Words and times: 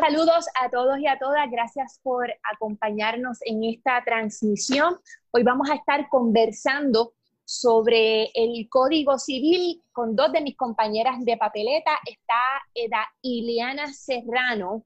Saludos 0.00 0.46
a 0.54 0.70
todos 0.70 0.96
y 1.00 1.08
a 1.08 1.18
todas. 1.18 1.50
Gracias 1.50 1.98
por 2.04 2.32
acompañarnos 2.54 3.38
en 3.44 3.64
esta 3.64 4.00
transmisión. 4.04 4.96
Hoy 5.32 5.42
vamos 5.42 5.68
a 5.68 5.74
estar 5.74 6.08
conversando 6.08 7.14
sobre 7.44 8.30
el 8.34 8.68
Código 8.70 9.18
Civil 9.18 9.82
con 9.90 10.14
dos 10.14 10.30
de 10.30 10.40
mis 10.40 10.56
compañeras 10.56 11.16
de 11.24 11.36
papeleta. 11.36 11.98
Está 12.06 12.40
Eda 12.74 13.08
Ileana 13.22 13.92
Serrano, 13.92 14.84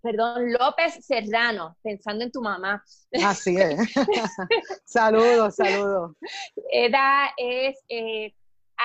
perdón, 0.00 0.52
López 0.52 1.04
Serrano, 1.04 1.76
pensando 1.82 2.22
en 2.22 2.30
tu 2.30 2.42
mamá. 2.42 2.84
Así 3.24 3.56
es. 3.56 3.76
saludos, 4.84 5.56
saludos. 5.56 6.12
Eda 6.70 7.32
es 7.36 7.76
eh, 7.88 8.34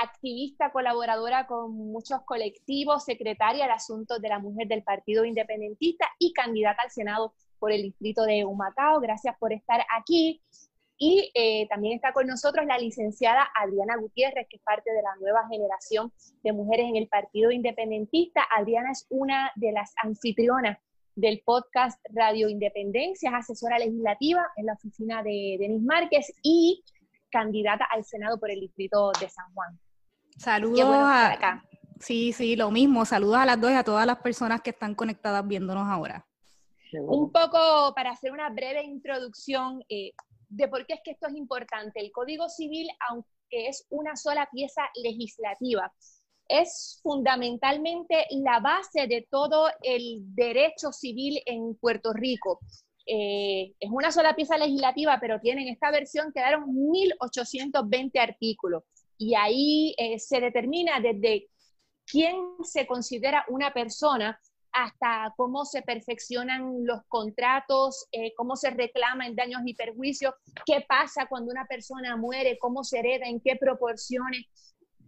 activista, 0.03 0.71
colaboradora 0.71 1.47
con 1.47 1.73
muchos 1.73 2.21
colectivos, 2.25 3.05
secretaria 3.05 3.65
de 3.65 3.71
Asuntos 3.71 4.21
de 4.21 4.29
la 4.29 4.39
Mujer 4.39 4.67
del 4.67 4.83
Partido 4.83 5.25
Independentista 5.25 6.07
y 6.19 6.33
candidata 6.33 6.83
al 6.83 6.91
Senado 6.91 7.33
por 7.59 7.71
el 7.71 7.83
distrito 7.83 8.23
de 8.23 8.45
Humacao. 8.45 8.99
Gracias 8.99 9.35
por 9.39 9.53
estar 9.53 9.85
aquí. 9.97 10.41
Y 10.97 11.29
eh, 11.33 11.67
también 11.67 11.95
está 11.95 12.13
con 12.13 12.25
nosotros 12.25 12.65
la 12.65 12.77
licenciada 12.77 13.49
Adriana 13.61 13.97
Gutiérrez, 13.97 14.47
que 14.49 14.57
es 14.57 14.63
parte 14.63 14.91
de 14.93 15.01
la 15.01 15.15
nueva 15.19 15.45
generación 15.49 16.11
de 16.41 16.53
mujeres 16.53 16.85
en 16.87 16.95
el 16.95 17.07
Partido 17.07 17.51
Independentista. 17.51 18.45
Adriana 18.55 18.91
es 18.91 19.05
una 19.09 19.51
de 19.55 19.73
las 19.73 19.93
anfitrionas 20.01 20.77
del 21.15 21.41
podcast 21.45 21.99
Radio 22.13 22.49
Independencia, 22.49 23.29
es 23.29 23.35
asesora 23.35 23.79
legislativa 23.79 24.45
en 24.57 24.65
la 24.67 24.73
oficina 24.73 25.23
de 25.23 25.57
Denis 25.59 25.81
Márquez 25.81 26.33
y 26.43 26.83
candidata 27.29 27.85
al 27.91 28.05
Senado 28.05 28.39
por 28.39 28.51
el 28.51 28.59
distrito 28.61 29.11
de 29.19 29.29
San 29.29 29.53
Juan. 29.53 29.77
Saludos 30.37 30.83
a... 30.83 31.31
acá. 31.33 31.65
Sí, 31.99 32.33
sí, 32.33 32.55
lo 32.55 32.71
mismo. 32.71 33.05
Saludos 33.05 33.37
a 33.37 33.45
las 33.45 33.59
dos 33.59 33.71
y 33.71 33.75
a 33.75 33.83
todas 33.83 34.05
las 34.05 34.17
personas 34.17 34.61
que 34.61 34.71
están 34.71 34.95
conectadas 34.95 35.47
viéndonos 35.47 35.87
ahora. 35.87 36.25
Un 36.93 37.31
poco 37.31 37.93
para 37.93 38.11
hacer 38.11 38.31
una 38.31 38.49
breve 38.49 38.83
introducción 38.83 39.83
eh, 39.89 40.11
de 40.49 40.67
por 40.67 40.85
qué 40.85 40.93
es 40.93 40.99
que 41.03 41.11
esto 41.11 41.27
es 41.27 41.35
importante. 41.35 41.99
El 41.99 42.11
Código 42.11 42.47
Civil, 42.47 42.87
aunque 43.09 43.27
es 43.49 43.85
una 43.89 44.15
sola 44.15 44.47
pieza 44.51 44.81
legislativa, 45.03 45.91
es 46.47 46.99
fundamentalmente 47.01 48.27
la 48.31 48.59
base 48.59 49.07
de 49.07 49.27
todo 49.29 49.69
el 49.81 50.19
derecho 50.35 50.91
civil 50.91 51.41
en 51.45 51.75
Puerto 51.75 52.13
Rico. 52.13 52.59
Eh, 53.07 53.73
es 53.79 53.89
una 53.91 54.11
sola 54.11 54.35
pieza 54.35 54.57
legislativa, 54.57 55.17
pero 55.19 55.39
tienen 55.39 55.67
esta 55.67 55.91
versión, 55.91 56.31
quedaron 56.31 56.65
1.820 56.67 58.19
artículos 58.19 58.83
y 59.17 59.35
ahí 59.35 59.95
eh, 59.97 60.19
se 60.19 60.39
determina 60.39 60.99
desde 60.99 61.49
quién 62.05 62.35
se 62.63 62.85
considera 62.85 63.45
una 63.49 63.73
persona 63.73 64.39
hasta 64.75 65.33
cómo 65.37 65.63
se 65.63 65.81
perfeccionan 65.83 66.85
los 66.85 66.99
contratos, 67.07 68.07
eh, 68.11 68.33
cómo 68.35 68.57
se 68.57 68.71
reclaman 68.71 69.33
daños 69.33 69.61
y 69.65 69.73
perjuicios, 69.73 70.33
qué 70.65 70.85
pasa 70.87 71.27
cuando 71.27 71.51
una 71.51 71.65
persona 71.65 72.17
muere, 72.17 72.59
cómo 72.59 72.83
se 72.83 72.99
hereda, 72.99 73.25
en 73.25 73.39
qué 73.39 73.55
proporciones. 73.55 74.45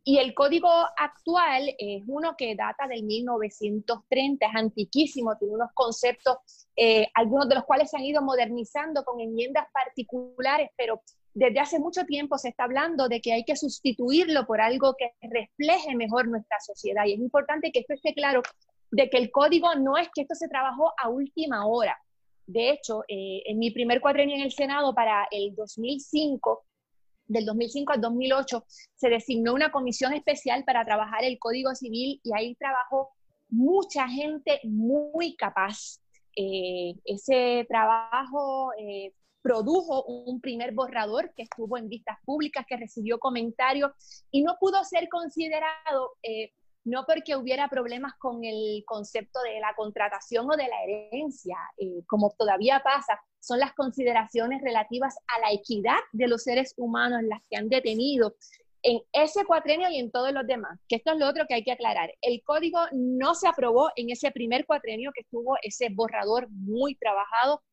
Y 0.06 0.20
el 0.20 0.34
código 0.34 0.70
actual 0.96 1.76
es 1.78 2.02
uno 2.08 2.36
que 2.38 2.56
data 2.56 2.88
del 2.88 3.04
1930, 3.04 4.46
es 4.46 4.56
antiquísimo, 4.56 5.36
tiene 5.38 5.56
unos 5.56 5.72
conceptos, 5.74 6.38
eh, 6.78 7.08
algunos 7.14 7.50
de 7.50 7.56
los 7.56 7.66
cuales 7.66 7.90
se 7.90 7.98
han 7.98 8.06
ido 8.06 8.22
modernizando 8.22 9.04
con 9.04 9.20
enmiendas 9.20 9.66
particulares, 9.74 10.70
pero 10.78 11.02
desde 11.38 11.60
hace 11.60 11.78
mucho 11.78 12.04
tiempo 12.06 12.40
se 12.40 12.50
está 12.50 12.64
hablando 12.64 13.08
de 13.08 13.22
que 13.22 13.32
hay 13.32 13.46
que 13.46 13.56
sustituirlo 13.56 14.48
por 14.48 14.60
algo 14.60 14.96
que 14.98 15.12
refleje 15.22 15.96
mejor 15.96 16.28
nuestra 16.28 16.58
sociedad. 16.60 17.06
Y 17.06 17.14
es 17.14 17.20
importante 17.20 17.72
que 17.72 17.82
esto 17.82 17.94
esté 17.94 18.16
claro, 18.16 18.42
de 18.90 19.08
que 19.08 19.18
el 19.18 19.30
código 19.30 19.76
no 19.76 19.98
es 19.98 20.10
que 20.16 20.22
esto 20.22 20.34
se 20.34 20.48
trabajó 20.48 20.94
a 20.98 21.10
última 21.10 21.68
hora. 21.68 21.96
De 22.48 22.72
hecho, 22.72 23.04
eh, 23.08 23.44
en 23.46 23.60
mi 23.60 23.70
primer 23.70 24.02
cuadrenio 24.02 24.36
en 24.36 24.42
el 24.42 24.52
Senado 24.52 24.96
para 24.96 25.28
el 25.30 25.54
2005, 25.54 26.66
del 27.28 27.46
2005 27.46 27.94
al 27.94 28.02
2008, 28.02 28.66
se 28.96 29.10
designó 29.10 29.54
una 29.54 29.72
comisión 29.72 30.14
especial 30.14 30.64
para 30.64 30.86
trabajar 30.86 31.24
el 31.24 31.38
Código 31.38 31.76
Civil 31.76 32.20
y 32.24 32.32
ahí 32.34 32.56
trabajó 32.56 33.10
mucha 33.50 34.10
gente 34.10 34.60
muy 34.64 35.36
capaz. 35.36 36.02
Eh, 36.36 36.96
ese 37.06 37.68
trabajo 37.70 38.72
eh, 38.80 39.14
produjo 39.48 40.04
un 40.04 40.42
primer 40.42 40.74
borrador 40.74 41.34
que 41.34 41.44
estuvo 41.44 41.78
en 41.78 41.88
vistas 41.88 42.18
públicas, 42.26 42.66
que 42.68 42.76
recibió 42.76 43.18
comentarios 43.18 43.92
y 44.30 44.44
no 44.44 44.58
pudo 44.60 44.84
ser 44.84 45.08
considerado, 45.08 46.18
eh, 46.22 46.52
no 46.84 47.06
porque 47.06 47.38
hubiera 47.38 47.70
problemas 47.70 48.14
con 48.20 48.44
el 48.44 48.84
concepto 48.86 49.40
de 49.44 49.62
la 49.62 49.74
contratación 49.78 50.52
o 50.52 50.58
de 50.58 50.68
la 50.68 50.84
herencia, 50.84 51.56
eh, 51.78 52.04
como 52.08 52.30
todavía 52.38 52.82
pasa, 52.84 53.22
son 53.40 53.60
las 53.60 53.74
consideraciones 53.74 54.62
relativas 54.62 55.16
a 55.34 55.40
la 55.40 55.54
equidad 55.54 56.00
de 56.12 56.28
los 56.28 56.44
seres 56.44 56.74
humanos 56.76 57.22
las 57.24 57.40
que 57.50 57.56
han 57.56 57.70
detenido 57.70 58.36
en 58.84 59.00
ese 59.14 59.46
cuatrenio 59.46 59.90
y 59.90 59.98
en 59.98 60.12
todos 60.12 60.34
los 60.34 60.46
demás, 60.46 60.78
que 60.90 60.98
esto 60.98 61.14
es 61.14 61.20
lo 61.20 61.28
otro 61.28 61.46
que 61.48 61.54
hay 61.54 61.64
que 61.64 61.72
aclarar. 61.72 62.12
El 62.22 62.44
código 62.44 62.80
no 62.92 63.34
se 63.34 63.48
aprobó 63.48 63.92
en 63.96 64.10
ese 64.10 64.30
primer 64.32 64.66
cuatrenio 64.66 65.12
que 65.16 65.22
estuvo 65.22 65.56
ese 65.62 65.88
borrador 65.90 66.50
muy 66.50 66.96
trabajado 66.96 67.64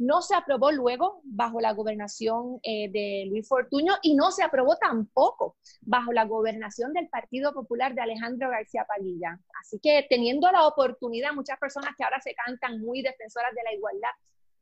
no 0.00 0.22
se 0.22 0.34
aprobó 0.34 0.72
luego 0.72 1.20
bajo 1.24 1.60
la 1.60 1.74
gobernación 1.74 2.58
eh, 2.62 2.90
de 2.90 3.26
Luis 3.28 3.46
Fortuño 3.46 3.92
y 4.02 4.14
no 4.14 4.30
se 4.30 4.42
aprobó 4.42 4.76
tampoco 4.76 5.56
bajo 5.82 6.10
la 6.12 6.24
gobernación 6.24 6.94
del 6.94 7.10
Partido 7.10 7.52
Popular 7.52 7.94
de 7.94 8.00
Alejandro 8.00 8.48
García 8.48 8.86
Padilla. 8.88 9.38
Así 9.60 9.78
que 9.78 10.06
teniendo 10.08 10.50
la 10.50 10.66
oportunidad, 10.66 11.34
muchas 11.34 11.58
personas 11.58 11.94
que 11.98 12.04
ahora 12.04 12.18
se 12.22 12.34
cantan 12.34 12.80
muy 12.80 13.02
defensoras 13.02 13.54
de 13.54 13.62
la 13.62 13.74
igualdad, 13.74 14.08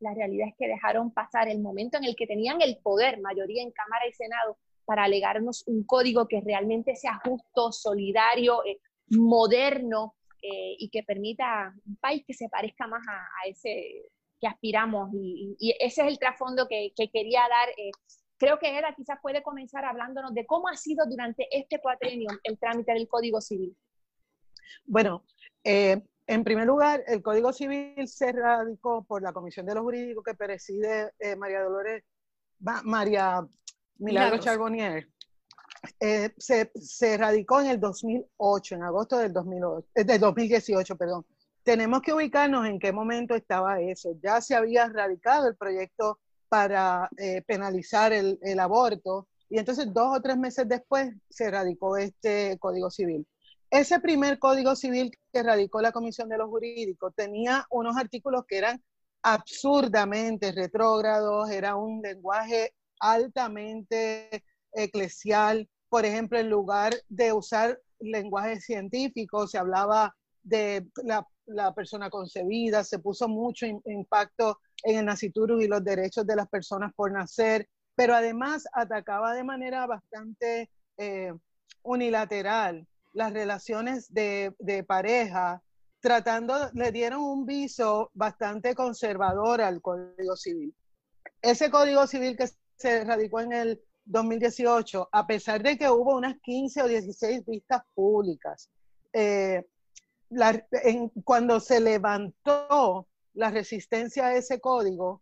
la 0.01 0.13
realidad 0.13 0.49
es 0.49 0.55
que 0.57 0.67
dejaron 0.67 1.13
pasar 1.13 1.47
el 1.47 1.61
momento 1.61 1.97
en 1.97 2.03
el 2.03 2.17
que 2.17 2.27
tenían 2.27 2.61
el 2.61 2.77
poder, 2.83 3.21
mayoría 3.21 3.63
en 3.63 3.71
Cámara 3.71 4.07
y 4.09 4.13
Senado, 4.13 4.57
para 4.83 5.05
alegarnos 5.05 5.63
un 5.67 5.85
código 5.85 6.27
que 6.27 6.41
realmente 6.41 6.97
sea 6.97 7.17
justo, 7.23 7.71
solidario, 7.71 8.65
eh, 8.65 8.79
moderno 9.07 10.15
eh, 10.41 10.75
y 10.77 10.89
que 10.89 11.03
permita 11.03 11.73
un 11.87 11.95
país 11.95 12.25
que 12.27 12.33
se 12.33 12.49
parezca 12.49 12.87
más 12.87 13.03
a 13.07 13.47
ese 13.47 14.09
que 14.39 14.47
aspiramos 14.47 15.09
y, 15.13 15.75
ese 15.79 16.01
es 16.01 16.07
el 16.07 16.19
trasfondo 16.19 16.67
que, 16.67 16.91
quería 17.11 17.41
dar. 17.41 17.69
Eh, 17.77 17.91
creo 18.37 18.57
que 18.59 18.77
Eda 18.77 18.93
quizás 18.95 19.19
puede 19.21 19.43
comenzar 19.43 19.85
hablándonos 19.85 20.33
de 20.33 20.45
cómo 20.45 20.67
ha 20.67 20.75
sido 20.75 21.05
durante 21.05 21.47
este 21.51 21.79
cuatrenio 21.79 22.29
el 22.43 22.57
trámite 22.57 22.93
del 22.93 23.07
Código 23.07 23.41
Civil. 23.41 23.75
Bueno, 24.85 25.25
eh, 25.63 26.01
en 26.27 26.43
primer 26.43 26.65
lugar, 26.67 27.03
el 27.07 27.21
Código 27.21 27.51
Civil 27.51 28.07
se 28.07 28.31
radicó 28.31 29.03
por 29.03 29.21
la 29.21 29.33
Comisión 29.33 29.65
de 29.65 29.75
los 29.75 29.83
Jurídicos 29.83 30.23
que 30.23 30.35
preside 30.35 31.11
eh, 31.19 31.35
María 31.35 31.63
Dolores, 31.63 32.03
María 32.59 33.45
Milagro 33.97 34.37
Charbonnier. 34.37 35.09
se, 36.37 36.71
se, 36.75 37.17
radicó 37.17 37.61
en 37.61 37.67
el 37.67 37.79
2008, 37.79 38.75
en 38.75 38.83
agosto 38.83 39.17
del 39.17 39.33
2008, 39.33 39.87
de 39.95 40.19
2018, 40.19 40.95
perdón 40.95 41.25
tenemos 41.63 42.01
que 42.01 42.13
ubicarnos 42.13 42.65
en 42.65 42.79
qué 42.79 42.91
momento 42.91 43.35
estaba 43.35 43.81
eso. 43.81 44.11
Ya 44.21 44.41
se 44.41 44.55
había 44.55 44.87
radicado 44.89 45.47
el 45.47 45.55
proyecto 45.55 46.19
para 46.47 47.09
eh, 47.17 47.43
penalizar 47.45 48.11
el, 48.11 48.59
aborto 48.59 49.27
y 49.49 49.59
entonces 49.59 49.93
dos 49.93 50.17
o 50.17 50.21
tres 50.21 50.37
meses 50.37 50.67
después 50.67 51.13
se 51.29 51.49
radicó 51.49 51.97
este 51.97 52.57
Código 52.59 52.89
Civil. 52.89 53.27
Ese 53.69 53.99
primer 53.99 54.39
Código 54.39 54.75
Civil 54.75 55.11
que 55.31 55.43
radicó 55.43 55.81
la 55.81 55.91
Comisión 55.91 56.27
de 56.29 56.37
los 56.37 56.49
Jurídicos 56.49 57.13
tenía 57.15 57.65
unos 57.69 57.97
artículos 57.97 58.45
que 58.47 58.57
eran 58.57 58.83
absurdamente 59.21 60.51
retrógrados, 60.51 61.49
era 61.51 61.75
un 61.75 62.01
lenguaje 62.01 62.73
altamente 62.99 64.43
eclesial. 64.71 65.69
Por 65.89 66.05
ejemplo, 66.05 66.39
en 66.39 66.49
lugar 66.49 66.95
de 67.09 67.33
usar 67.33 67.79
lenguaje 67.99 68.59
científico, 68.59 69.47
se 69.47 69.57
hablaba 69.57 70.15
de 70.43 70.87
la 71.03 71.27
la 71.49 71.73
persona 71.73 72.09
concebida, 72.09 72.83
se 72.83 72.99
puso 72.99 73.27
mucho 73.27 73.65
impacto 73.65 74.59
en 74.83 74.99
el 74.99 75.05
naciturus 75.05 75.63
y 75.63 75.67
los 75.67 75.83
derechos 75.83 76.25
de 76.25 76.35
las 76.35 76.47
personas 76.47 76.93
por 76.95 77.11
nacer, 77.11 77.67
pero 77.95 78.15
además 78.15 78.65
atacaba 78.71 79.33
de 79.33 79.43
manera 79.43 79.85
bastante 79.85 80.69
eh, 80.97 81.33
unilateral 81.83 82.87
las 83.13 83.33
relaciones 83.33 84.13
de, 84.13 84.85
pareja, 84.87 85.61
tratando, 85.99 86.69
le 86.73 86.91
dieron 86.91 87.21
un 87.21 87.45
viso 87.45 88.11
bastante 88.13 88.75
conservador 88.75 89.61
al 89.61 89.81
Código 89.81 90.35
Civil. 90.35 90.73
Ese 91.41 91.69
Código 91.69 92.05
Civil 92.07 92.37
que 92.37 92.49
se 92.77 93.03
radicó 93.03 93.41
en 93.41 93.53
el 93.53 93.81
2018, 94.05 95.09
a 95.11 95.27
pesar 95.27 95.61
de 95.63 95.77
que 95.77 95.89
hubo 95.89 96.15
unas 96.15 96.39
15 96.41 96.83
o 96.83 96.87
16 96.87 97.45
vistas 97.45 97.81
públicas, 97.93 98.69
eh, 99.13 99.65
cuando 101.23 101.59
se 101.59 101.79
levantó 101.79 103.07
la 103.33 103.49
resistencia 103.49 104.27
a 104.27 104.35
ese 104.35 104.59
código, 104.59 105.21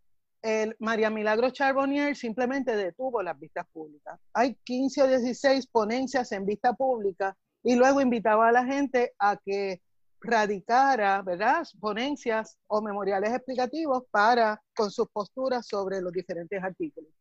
María 0.80 1.10
Milagro 1.10 1.50
Charbonnier 1.50 2.16
simplemente 2.16 2.76
detuvo 2.76 3.22
las 3.22 3.38
vistas 3.40 3.66
públicas. 3.72 4.20
Hay 4.34 4.56
15 4.64 5.04
o 5.04 5.08
16 5.08 5.68
ponencias 5.68 6.32
en 6.32 6.46
vista 6.46 6.74
pública 6.74 7.36
y 7.64 7.76
luego 7.76 8.02
invitaba 8.02 8.48
a 8.48 8.52
la 8.52 8.66
gente 8.66 9.14
a 9.20 9.38
que 9.38 9.82
radicara, 10.22 11.22
¿verdad? 11.22 11.66
Ponencias 11.80 12.58
o 12.68 12.82
memoriales 12.82 13.34
explicativos 13.34 14.04
para, 14.10 14.62
con 14.76 14.90
sus 14.90 15.08
posturas 15.10 15.68
sobre 15.68 16.02
los 16.02 16.12
diferentes 16.12 16.64
artículos. 16.64 17.12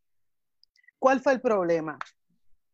¿Cuál 0.98 1.20
fue 1.20 1.34
el 1.34 1.40
problema? 1.40 1.98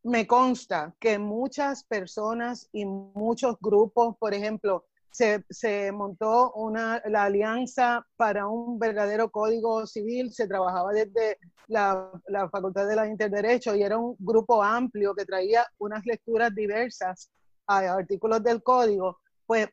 Me 0.04 0.26
consta 0.26 0.94
que 1.00 1.18
muchas 1.18 1.84
personas 1.84 2.68
y 2.72 2.84
muchos 2.84 3.56
grupos, 3.60 4.16
por 4.18 4.34
ejemplo, 4.34 4.84
se, 5.12 5.92
montó 5.92 6.52
una, 6.52 7.02
la 7.06 7.24
alianza 7.24 8.06
para 8.16 8.46
un 8.46 8.78
verdadero 8.78 9.30
código 9.30 9.86
civil, 9.86 10.32
se 10.32 10.48
trabajaba 10.48 10.92
desde 10.92 11.38
la, 11.68 12.10
la 12.26 12.48
Facultad 12.48 12.88
de 12.88 12.96
la 12.96 13.06
Interderecho 13.06 13.74
y 13.74 13.82
era 13.82 13.98
un 13.98 14.16
grupo 14.18 14.62
amplio 14.62 15.14
que 15.14 15.26
traía 15.26 15.66
unas 15.78 16.04
lecturas 16.06 16.54
diversas 16.54 17.30
a 17.66 17.78
artículos 17.78 18.42
del 18.42 18.62
código, 18.62 19.20
pues 19.46 19.68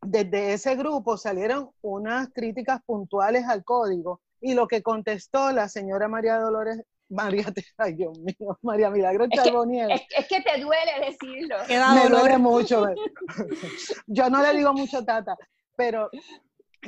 desde 0.00 0.52
ese 0.52 0.76
grupo 0.76 1.16
salieron 1.16 1.70
unas 1.82 2.28
críticas 2.32 2.80
puntuales 2.86 3.44
al 3.46 3.64
código 3.64 4.20
y 4.40 4.54
lo 4.54 4.68
que 4.68 4.82
contestó 4.82 5.50
la 5.52 5.68
señora 5.68 6.08
María 6.08 6.38
Dolores 6.38 6.82
María, 7.08 7.46
ay 7.78 7.94
Dios 7.94 8.18
mío, 8.18 8.58
María 8.62 8.90
Milagro 8.90 9.26
Charbonier. 9.28 9.90
Es, 9.90 10.28
que 10.28 10.40
te 10.42 10.60
duele 10.60 10.92
decirlo. 11.06 11.56
Me 11.68 12.08
duele 12.08 12.38
mucho. 12.38 12.86
Yo 14.06 14.30
no 14.30 14.42
le 14.42 14.56
digo 14.56 14.72
mucho 14.72 15.04
tata, 15.04 15.36
pero 15.76 16.10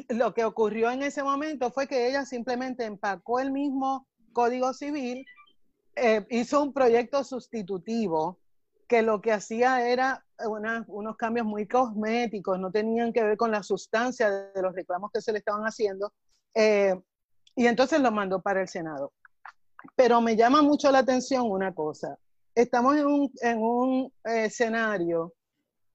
lo 0.08 0.34
que 0.34 0.44
ocurrió 0.44 0.90
en 0.90 1.02
ese 1.02 1.22
momento 1.22 1.70
fue 1.70 1.86
que 1.86 2.08
ella 2.08 2.24
simplemente 2.24 2.84
empacó 2.84 3.40
el 3.40 3.50
mismo 3.50 4.06
código 4.32 4.72
civil, 4.72 5.24
eh, 5.96 6.24
hizo 6.30 6.62
un 6.62 6.72
proyecto 6.72 7.24
sustitutivo 7.24 8.38
que 8.86 9.02
lo 9.02 9.20
que 9.20 9.32
hacía 9.32 9.88
era 9.88 10.24
unos 10.38 11.16
cambios 11.16 11.46
muy 11.46 11.68
cosméticos, 11.68 12.58
no 12.58 12.70
tenían 12.70 13.12
que 13.12 13.22
ver 13.22 13.36
con 13.36 13.50
la 13.50 13.62
sustancia 13.62 14.30
de 14.30 14.62
los 14.62 14.74
reclamos 14.74 15.10
que 15.12 15.20
se 15.20 15.32
le 15.32 15.38
estaban 15.38 15.62
haciendo, 15.62 16.12
eh, 16.54 16.98
y 17.54 17.66
entonces 17.66 18.00
lo 18.00 18.10
mandó 18.10 18.40
para 18.40 18.62
el 18.62 18.68
Senado. 18.68 19.12
Pero 19.96 20.20
me 20.20 20.36
llama 20.36 20.62
mucho 20.62 20.90
la 20.90 20.98
atención 20.98 21.50
una 21.50 21.74
cosa. 21.74 22.18
Estamos 22.54 22.96
en 22.96 23.06
un, 23.06 23.32
en 23.40 23.58
un 23.58 24.12
eh, 24.24 24.44
escenario 24.46 25.34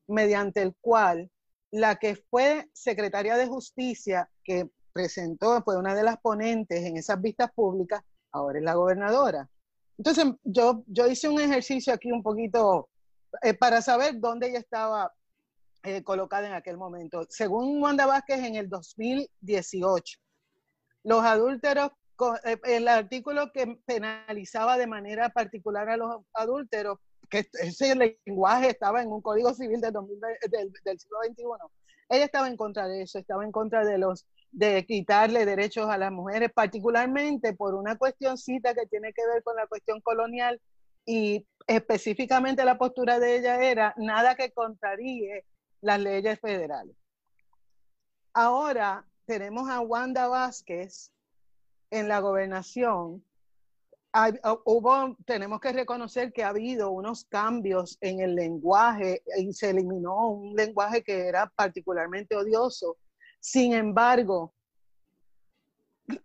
mediante 0.07 0.61
el 0.61 0.75
cual 0.79 1.29
la 1.71 1.95
que 1.95 2.15
fue 2.15 2.69
secretaria 2.73 3.35
de 3.37 3.47
justicia, 3.47 4.29
que 4.43 4.69
presentó, 4.93 5.61
fue 5.63 5.77
una 5.77 5.93
de 5.93 6.03
las 6.03 6.17
ponentes 6.17 6.83
en 6.83 6.97
esas 6.97 7.21
vistas 7.21 7.51
públicas, 7.53 8.01
ahora 8.31 8.59
es 8.59 8.63
la 8.63 8.75
gobernadora. 8.75 9.49
Entonces, 9.97 10.25
yo, 10.43 10.83
yo 10.87 11.07
hice 11.07 11.27
un 11.27 11.39
ejercicio 11.39 11.93
aquí 11.93 12.11
un 12.11 12.23
poquito 12.23 12.89
eh, 13.41 13.53
para 13.53 13.81
saber 13.81 14.19
dónde 14.19 14.49
ella 14.49 14.59
estaba 14.59 15.13
eh, 15.83 16.03
colocada 16.03 16.47
en 16.47 16.53
aquel 16.53 16.77
momento. 16.77 17.25
Según 17.29 17.81
Wanda 17.81 18.05
Vázquez, 18.05 18.39
en 18.39 18.55
el 18.55 18.69
2018, 18.69 20.17
los 21.03 21.23
adúlteros 21.23 21.91
eh, 22.43 22.57
el 22.65 22.87
artículo 22.87 23.51
que 23.51 23.77
penalizaba 23.85 24.77
de 24.77 24.87
manera 24.87 25.29
particular 25.29 25.89
a 25.89 25.97
los 25.97 26.23
adúlteros, 26.33 26.99
que 27.29 27.47
ese 27.61 27.95
lenguaje 27.95 28.69
estaba 28.69 29.01
en 29.01 29.11
un 29.11 29.21
código 29.21 29.53
civil 29.53 29.81
del, 29.81 29.93
del, 29.93 30.99
siglo 30.99 31.17
XXI, 31.25 31.43
ella 32.09 32.25
estaba 32.25 32.47
en 32.47 32.55
contra 32.55 32.87
de 32.87 33.01
eso, 33.01 33.17
estaba 33.17 33.43
en 33.43 33.51
contra 33.51 33.83
de 33.83 33.97
los 33.97 34.25
de 34.51 34.85
quitarle 34.85 35.45
derechos 35.45 35.89
a 35.89 35.97
las 35.97 36.11
mujeres, 36.11 36.51
particularmente 36.53 37.53
por 37.53 37.75
una 37.75 37.97
cuestioncita 37.97 38.73
que 38.73 38.85
tiene 38.85 39.11
que 39.11 39.25
ver 39.27 39.43
con 39.43 39.55
la 39.57 39.67
cuestión 39.67 39.99
colonial 39.99 40.61
y 41.05 41.45
específicamente 41.67 42.63
la 42.63 42.77
postura 42.77 43.19
de 43.19 43.37
ella 43.37 43.61
era 43.61 43.93
nada 43.97 44.35
que 44.35 44.51
contraríe 44.51 45.43
las 45.81 45.99
leyes 45.99 46.39
federales. 46.39 46.95
Ahora 48.33 49.05
tenemos 49.25 49.69
a 49.69 49.81
Wanda 49.81 50.27
Vázquez, 50.27 51.11
en 51.91 52.07
la 52.07 52.19
gobernación, 52.19 53.23
hubo, 54.65 55.17
tenemos 55.25 55.59
que 55.59 55.73
reconocer 55.73 56.31
que 56.31 56.43
ha 56.43 56.49
habido 56.49 56.91
unos 56.91 57.25
cambios 57.25 57.97
en 58.01 58.21
el 58.21 58.35
lenguaje 58.35 59.23
y 59.37 59.51
se 59.53 59.71
eliminó 59.71 60.29
un 60.29 60.55
lenguaje 60.55 61.03
que 61.03 61.27
era 61.27 61.51
particularmente 61.55 62.35
odioso. 62.35 62.97
Sin 63.39 63.73
embargo, 63.73 64.53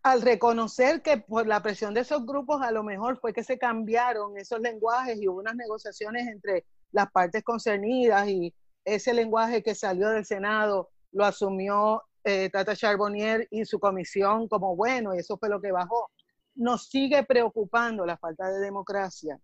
al 0.03 0.23
reconocer 0.23 1.03
que 1.03 1.19
por 1.19 1.47
la 1.47 1.63
presión 1.63 1.95
de 1.95 2.01
esos 2.01 2.25
grupos 2.27 2.63
a 2.63 2.71
lo 2.71 2.83
mejor 2.83 3.19
fue 3.19 3.33
que 3.33 3.43
se 3.43 3.59
cambiaron 3.59 4.37
esos 4.37 4.61
lenguajes 4.61 5.21
y 5.21 5.29
hubo 5.29 5.39
unas 5.39 5.57
negociaciones 5.57 6.29
entre 6.29 6.67
las 6.93 7.11
partes 7.11 7.43
concernidas 7.43 8.29
y 8.29 8.55
ese 8.85 9.15
lenguaje 9.15 9.63
que 9.63 9.75
salió 9.75 10.11
del 10.11 10.25
Senado 10.25 10.91
lo 11.13 11.25
asumió 11.25 12.03
eh, 12.25 12.51
Tata 12.51 12.77
Charbonnier 12.77 13.47
y 13.51 13.65
su 13.65 13.79
comisión 13.79 14.49
como 14.49 14.77
bueno, 14.77 15.15
y 15.15 15.19
eso 15.19 15.39
fue 15.39 15.49
lo 15.49 15.61
que 15.61 15.73
bajó. 15.73 16.11
Nos 16.55 16.89
sigue 16.89 17.25
preocupando 17.25 18.05
la 18.05 18.19
falta 18.19 18.51
de 18.51 18.61
democracia 18.61 19.39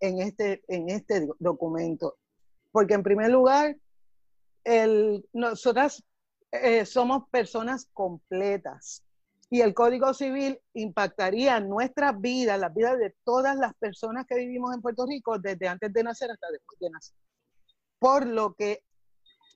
en 0.00 0.20
este, 0.20 0.62
en 0.68 0.88
este 0.90 1.28
documento, 1.38 2.18
porque 2.70 2.94
en 2.94 3.02
primer 3.02 3.30
lugar, 3.30 3.76
el, 4.64 5.26
nosotras 5.32 6.04
eh, 6.52 6.84
somos 6.86 7.28
personas 7.30 7.88
completas 7.92 9.02
y 9.52 9.60
el 9.60 9.74
Código 9.74 10.14
Civil 10.14 10.58
impactaría 10.72 11.60
nuestras 11.60 12.18
vidas, 12.20 12.58
las 12.58 12.72
vidas 12.72 12.98
de 12.98 13.14
todas 13.22 13.56
las 13.56 13.74
personas 13.74 14.26
que 14.26 14.36
vivimos 14.36 14.74
en 14.74 14.80
Puerto 14.80 15.04
Rico 15.06 15.38
desde 15.38 15.68
antes 15.68 15.92
de 15.92 16.02
nacer 16.02 16.30
hasta 16.30 16.50
después 16.50 16.78
de 16.78 16.90
nacer. 16.90 17.16
Por 17.98 18.26
lo 18.26 18.54
que 18.54 18.82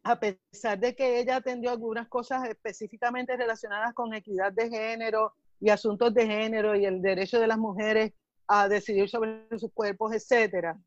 a 0.09 0.21
pesar 0.21 0.79
de 0.79 0.95
que 0.95 1.19
ella 1.19 1.37
atendió 1.37 1.71
algunas 1.71 2.09
cosas 2.09 2.49
específicamente 2.49 3.37
relacionadas 3.37 3.93
con 3.95 4.15
equidad 4.15 4.53
de 4.53 4.69
género 4.71 5.35
y 5.61 5.71
asuntos 5.71 6.13
de 6.15 6.27
género 6.27 6.77
y 6.77 6.85
el 6.85 7.03
derecho 7.03 7.41
de 7.41 7.47
las 7.47 7.59
mujeres 7.59 8.13
a 8.47 8.69
decidir 8.69 9.09
sobre 9.09 9.47
sus 9.59 9.73
cuerpos, 9.73 10.13
etcétera. 10.13 10.79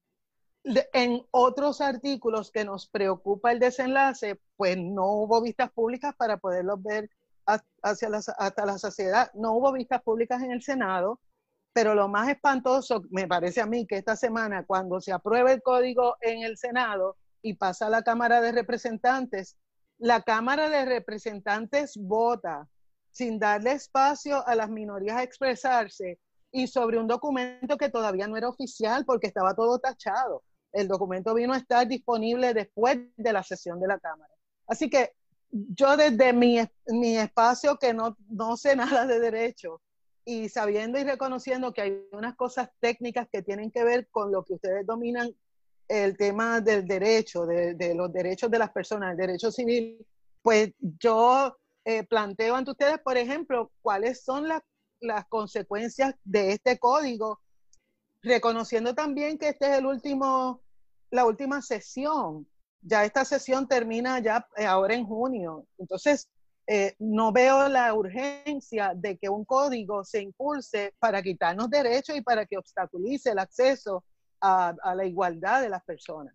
En 0.93 1.21
otros 1.31 1.81
artículos 1.81 2.51
que 2.51 2.65
nos 2.65 2.87
preocupa 2.87 3.51
el 3.51 3.59
desenlace, 3.59 4.39
pues 4.55 4.77
no 4.77 5.05
hubo 5.13 5.41
vistas 5.41 5.71
públicas 5.71 6.13
para 6.15 6.37
poderlos 6.37 6.81
ver 6.83 7.09
hacia 7.45 8.09
hasta 8.37 8.65
la 8.65 8.77
saciedad. 8.77 9.31
No 9.33 9.53
hubo 9.53 9.71
vistas 9.71 10.01
públicas 10.03 10.41
en 10.43 10.51
el 10.51 10.61
Senado, 10.61 11.19
pero 11.73 11.95
lo 11.95 12.07
más 12.07 12.29
espantoso 12.29 13.03
me 13.09 13.27
parece 13.27 13.61
a 13.61 13.65
mí 13.65 13.87
que 13.87 13.97
esta 13.97 14.15
semana, 14.15 14.65
cuando 14.65 14.99
se 15.01 15.11
apruebe 15.11 15.53
el 15.53 15.61
código 15.61 16.15
en 16.21 16.43
el 16.43 16.57
Senado, 16.57 17.17
y 17.41 17.53
pasa 17.53 17.87
a 17.87 17.89
la 17.89 18.03
Cámara 18.03 18.41
de 18.41 18.51
Representantes, 18.51 19.57
la 19.97 20.21
Cámara 20.21 20.69
de 20.69 20.85
Representantes 20.85 21.93
vota 21.97 22.67
sin 23.11 23.39
darle 23.39 23.73
espacio 23.73 24.47
a 24.47 24.55
las 24.55 24.69
minorías 24.69 25.17
a 25.17 25.23
expresarse 25.23 26.19
y 26.51 26.67
sobre 26.67 26.97
un 26.97 27.07
documento 27.07 27.77
que 27.77 27.89
todavía 27.89 28.27
no 28.27 28.37
era 28.37 28.49
oficial 28.49 29.05
porque 29.05 29.27
estaba 29.27 29.53
todo 29.53 29.79
tachado. 29.79 30.43
El 30.71 30.87
documento 30.87 31.33
vino 31.33 31.53
a 31.53 31.57
estar 31.57 31.87
disponible 31.87 32.53
después 32.53 32.97
de 33.17 33.33
la 33.33 33.43
sesión 33.43 33.79
de 33.79 33.87
la 33.87 33.99
Cámara. 33.99 34.33
Así 34.67 34.89
que 34.89 35.13
yo 35.51 35.97
desde 35.97 36.31
mi, 36.31 36.59
mi 36.87 37.17
espacio 37.17 37.77
que 37.77 37.93
no, 37.93 38.15
no 38.29 38.55
sé 38.57 38.75
nada 38.75 39.05
de 39.05 39.19
derecho 39.19 39.81
y 40.25 40.49
sabiendo 40.49 40.99
y 40.99 41.03
reconociendo 41.03 41.73
que 41.73 41.81
hay 41.81 42.07
unas 42.11 42.35
cosas 42.35 42.69
técnicas 42.79 43.27
que 43.31 43.41
tienen 43.41 43.71
que 43.71 43.83
ver 43.83 44.07
con 44.09 44.31
lo 44.31 44.43
que 44.43 44.53
ustedes 44.53 44.85
dominan 44.85 45.33
el 45.89 46.15
tema 46.15 46.61
del 46.61 46.87
derecho, 46.87 47.47
de, 47.47 47.95
los 47.95 48.13
derechos 48.13 48.49
de 48.51 48.59
las 48.59 48.71
personas, 48.71 49.11
el 49.11 49.17
derecho 49.17 49.51
civil, 49.51 50.05
pues 50.43 50.71
yo 50.79 51.57
eh, 51.83 52.03
planteo 52.03 52.55
ante 52.55 52.71
ustedes, 52.71 52.99
por 52.99 53.17
ejemplo, 53.17 53.71
cuáles 53.81 54.23
son 54.23 54.47
las, 54.47 54.61
consecuencias 55.29 56.13
de 56.23 56.51
este 56.51 56.77
código, 56.77 57.39
reconociendo 58.21 58.93
también 58.93 59.37
que 59.37 59.49
este 59.49 59.71
es 59.71 59.77
el 59.77 59.85
último, 59.85 60.61
la 61.09 61.25
última 61.25 61.61
sesión. 61.61 62.45
Ya 62.81 63.05
esta 63.05 63.23
sesión 63.23 63.67
termina 63.67 64.19
ya 64.19 64.45
eh, 64.57 64.65
ahora 64.65 64.93
en 64.93 65.05
junio. 65.05 65.65
Entonces, 65.77 66.29
eh, 66.67 66.95
no 66.99 67.31
veo 67.31 67.69
la 67.69 67.93
urgencia 67.93 68.91
de 68.93 69.17
que 69.17 69.29
un 69.29 69.45
código 69.45 70.03
se 70.03 70.21
impulse 70.21 70.93
para 70.99 71.23
quitarnos 71.23 71.69
derechos 71.69 72.15
y 72.15 72.21
para 72.21 72.45
que 72.45 72.57
obstaculice 72.57 73.31
el 73.31 73.39
acceso 73.39 74.03
a, 74.41 74.95
la 74.95 75.05
igualdad 75.05 75.61
de 75.61 75.69
las 75.69 75.83
personas. 75.83 76.33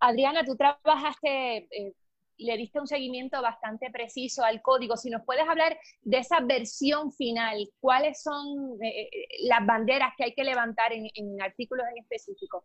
Adriana, 0.00 0.44
tú 0.44 0.56
trabajaste 0.56 1.68
eh, 1.70 1.94
le 2.38 2.56
diste 2.56 2.80
un 2.80 2.86
seguimiento 2.86 3.40
bastante 3.40 3.90
preciso 3.90 4.44
al 4.44 4.62
código. 4.62 4.96
Si 4.96 5.10
nos 5.10 5.22
puedes 5.24 5.48
hablar 5.48 5.78
de 6.02 6.18
esa 6.18 6.40
versión 6.40 7.12
final, 7.12 7.68
¿cuáles 7.80 8.22
son 8.22 8.78
eh, 8.82 9.08
eh, 9.12 9.28
las 9.48 9.64
banderas 9.64 10.12
que 10.16 10.24
hay 10.24 10.34
que 10.34 10.44
levantar 10.44 10.92
en, 10.92 11.08
artículos 11.40 11.86
en 11.90 12.02
específico? 12.02 12.64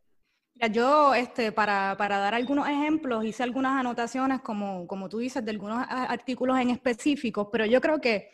Yo, 0.72 1.16
este, 1.16 1.51
para, 1.51 1.96
para, 1.98 2.18
dar 2.20 2.36
algunos 2.36 2.68
ejemplos, 2.68 3.24
hice 3.24 3.42
algunas 3.42 3.80
anotaciones, 3.80 4.42
como, 4.42 4.86
como 4.86 5.08
tú 5.08 5.20
dices, 5.20 5.44
de 5.44 5.51
algunos 5.51 5.84
artículos 5.90 6.60
en 6.60 6.70
específico, 6.70 7.50
pero 7.50 7.66
yo 7.66 7.80
creo 7.80 8.00
que 8.00 8.32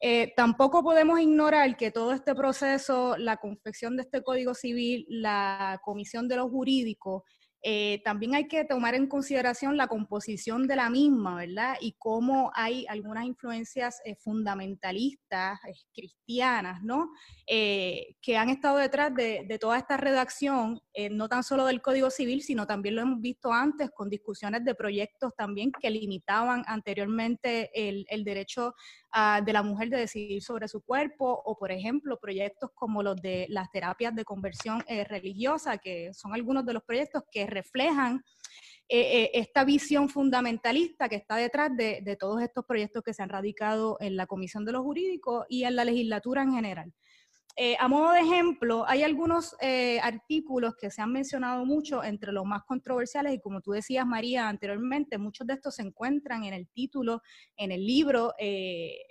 eh, 0.00 0.32
tampoco 0.36 0.82
podemos 0.82 1.20
ignorar 1.20 1.76
que 1.76 1.90
todo 1.90 2.12
este 2.12 2.34
proceso, 2.34 3.16
la 3.16 3.36
confección 3.36 3.96
de 3.96 4.02
este 4.02 4.22
Código 4.22 4.54
Civil, 4.54 5.06
la 5.08 5.80
comisión 5.84 6.28
de 6.28 6.36
los 6.36 6.50
jurídicos, 6.50 7.22
eh, 7.60 8.00
también 8.04 8.36
hay 8.36 8.46
que 8.46 8.64
tomar 8.64 8.94
en 8.94 9.08
consideración 9.08 9.76
la 9.76 9.88
composición 9.88 10.68
de 10.68 10.76
la 10.76 10.90
misma, 10.90 11.34
¿verdad? 11.34 11.74
Y 11.80 11.96
cómo 11.98 12.52
hay 12.54 12.86
algunas 12.86 13.24
influencias 13.24 14.00
eh, 14.04 14.14
fundamentalistas, 14.14 15.58
cristianas, 15.92 16.80
¿no? 16.84 17.10
que 17.48 18.36
han 18.36 18.50
estado 18.50 18.76
detrás 18.76 19.12
de, 19.14 19.58
toda 19.58 19.78
esta 19.78 19.96
redacción, 19.96 20.80
no 21.10 21.28
tan 21.28 21.42
solo 21.42 21.64
del 21.64 21.80
Código 21.80 22.10
Civil, 22.10 22.42
sino 22.42 22.66
también 22.66 22.94
lo 22.94 23.02
hemos 23.02 23.20
visto 23.22 23.50
antes 23.52 23.90
con 23.90 24.10
discusiones 24.10 24.64
de 24.64 24.74
proyectos 24.74 25.32
también 25.34 25.72
que 25.72 25.90
limitaban 25.90 26.62
anteriormente 26.66 27.70
el, 27.74 28.04
el 28.10 28.22
derecho 28.24 28.74
ah, 29.12 29.40
de 29.44 29.52
la 29.52 29.62
mujer 29.62 29.90
de 29.90 29.98
decidir 29.98 30.42
sobre 30.42 30.68
su 30.68 30.80
cuerpo, 30.82 31.42
o 31.44 31.56
por 31.56 31.72
ejemplo, 31.72 32.18
proyectos 32.18 32.70
como 32.74 33.02
los 33.02 33.16
de 33.20 33.46
las 33.48 33.70
terapias 33.70 34.14
de 34.14 34.24
conversión 34.24 34.82
religiosa, 35.08 35.78
que 35.78 36.12
son 36.14 36.34
algunos 36.34 36.64
de 36.66 36.74
los 36.74 36.82
proyectos 36.82 37.22
que 37.30 37.46
reflejan 37.46 38.22
eh, 38.90 39.24
eh, 39.24 39.30
esta 39.34 39.64
visión 39.64 40.08
fundamentalista 40.08 41.10
que 41.10 41.16
está 41.16 41.36
detrás 41.36 41.76
de, 41.76 42.16
todos 42.18 42.40
estos 42.40 42.64
proyectos 42.64 43.02
que 43.02 43.12
se 43.12 43.22
han 43.22 43.28
radicado 43.28 43.98
en 44.00 44.16
la 44.16 44.26
Comisión 44.26 44.64
de 44.64 44.72
los 44.72 44.82
Jurídicos 44.82 45.44
y 45.50 45.64
en 45.64 45.76
la 45.76 45.84
legislatura 45.84 46.42
en 46.42 46.54
general. 46.54 46.94
Eh, 47.60 47.76
a 47.80 47.88
modo 47.88 48.12
de 48.12 48.20
ejemplo, 48.20 48.84
hay 48.86 49.02
algunos 49.02 49.56
artículos 50.00 50.76
que 50.76 50.92
se 50.92 51.02
han 51.02 51.10
mencionado 51.10 51.64
mucho 51.64 52.04
entre 52.04 52.30
los 52.30 52.44
más 52.44 52.62
controversiales 52.62 53.34
y 53.34 53.40
como 53.40 53.60
tú 53.60 53.72
decías, 53.72 54.06
María, 54.06 54.48
anteriormente, 54.48 55.18
muchos 55.18 55.44
de 55.44 55.54
estos 55.54 55.74
se 55.74 55.82
encuentran 55.82 56.44
en 56.44 56.54
el 56.54 56.68
título, 56.68 57.20
en 57.56 57.72
el 57.72 57.84
libro, 57.84 58.32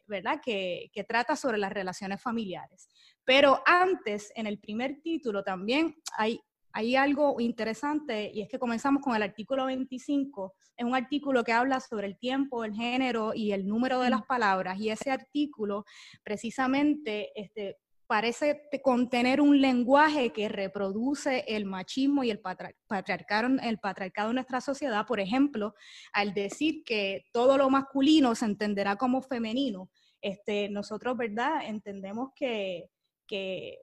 ¿verdad?, 0.08 0.40
que, 0.42 0.90
que 0.94 1.04
trata 1.04 1.36
sobre 1.36 1.58
las 1.58 1.74
relaciones 1.74 2.22
familiares. 2.22 2.88
Pero 3.26 3.62
antes, 3.66 4.32
en 4.34 4.48
el 4.48 4.60
primer 4.60 5.02
título 5.02 5.44
también 5.44 5.96
hay 6.18 6.40
hay 6.78 6.96
algo 6.96 7.42
interesante 7.42 8.30
y 8.32 8.42
es 8.42 8.50
que 8.50 8.60
comenzamos 8.60 9.02
con 9.02 9.16
el 9.16 9.24
artículo 9.24 9.66
25. 9.66 10.54
Es 10.76 10.86
un 10.86 10.94
artículo 10.94 11.44
que 11.44 11.52
habla 11.52 11.80
sobre 11.80 12.06
el 12.06 12.20
tiempo, 12.20 12.64
el 12.64 12.76
género 12.76 13.34
y 13.34 13.52
el 13.52 13.66
número 13.68 14.00
de 14.00 14.12
las 14.12 14.22
palabras. 14.28 14.80
Y 14.80 14.92
ese 14.92 15.10
artículo 15.10 15.86
precisamente 16.24 17.32
este, 17.34 17.78
parece 18.08 18.62
contener 18.82 19.42
un 19.42 19.62
lenguaje 19.62 20.32
que 20.32 20.50
reproduce 20.50 21.44
el 21.48 21.66
machismo 21.66 22.24
y 22.24 22.32
el 22.32 22.40
patriarcado, 22.40 23.58
el 23.62 23.80
patriarcado 23.80 24.30
en 24.30 24.36
nuestra 24.36 24.62
sociedad. 24.62 25.06
Por 25.06 25.20
ejemplo, 25.20 25.76
al 26.14 26.34
decir 26.34 26.84
que 26.86 27.26
todo 27.34 27.58
lo 27.58 27.70
masculino 27.70 28.34
se 28.34 28.46
entenderá 28.46 28.96
como 28.96 29.22
femenino, 29.22 29.92
este, 30.22 30.70
nosotros, 30.70 31.18
¿verdad? 31.18 31.68
Entendemos 31.68 32.30
que, 32.36 32.90
que 33.28 33.78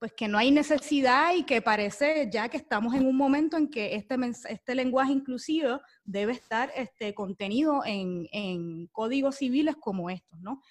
pues 0.00 0.14
que 0.14 0.28
no 0.28 0.38
hay 0.38 0.50
necesidad 0.50 1.34
y 1.34 1.44
que 1.44 1.60
parece 1.60 2.30
ya 2.32 2.48
que 2.48 2.56
estamos 2.56 2.94
en 2.94 3.06
un 3.06 3.14
momento 3.14 3.58
en 3.58 3.68
que 3.68 3.94
este, 3.94 4.16
este 4.48 4.74
lenguaje 4.74 5.12
inclusivo 5.12 5.78
debe 6.04 6.32
estar 6.32 6.72
este, 6.74 7.12
contenido 7.12 7.82
en, 7.84 8.26
en 8.32 8.86
códigos 8.88 9.36
civiles 9.36 9.76
como 9.76 10.08
estos, 10.08 10.40
¿no? 10.40 10.62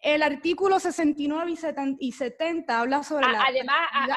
El 0.00 0.22
artículo 0.22 0.80
69 0.80 1.52
y 1.98 2.12
70 2.12 2.80
habla 2.80 3.02
sobre 3.02 3.30
la... 3.30 3.44
Además, 3.46 3.76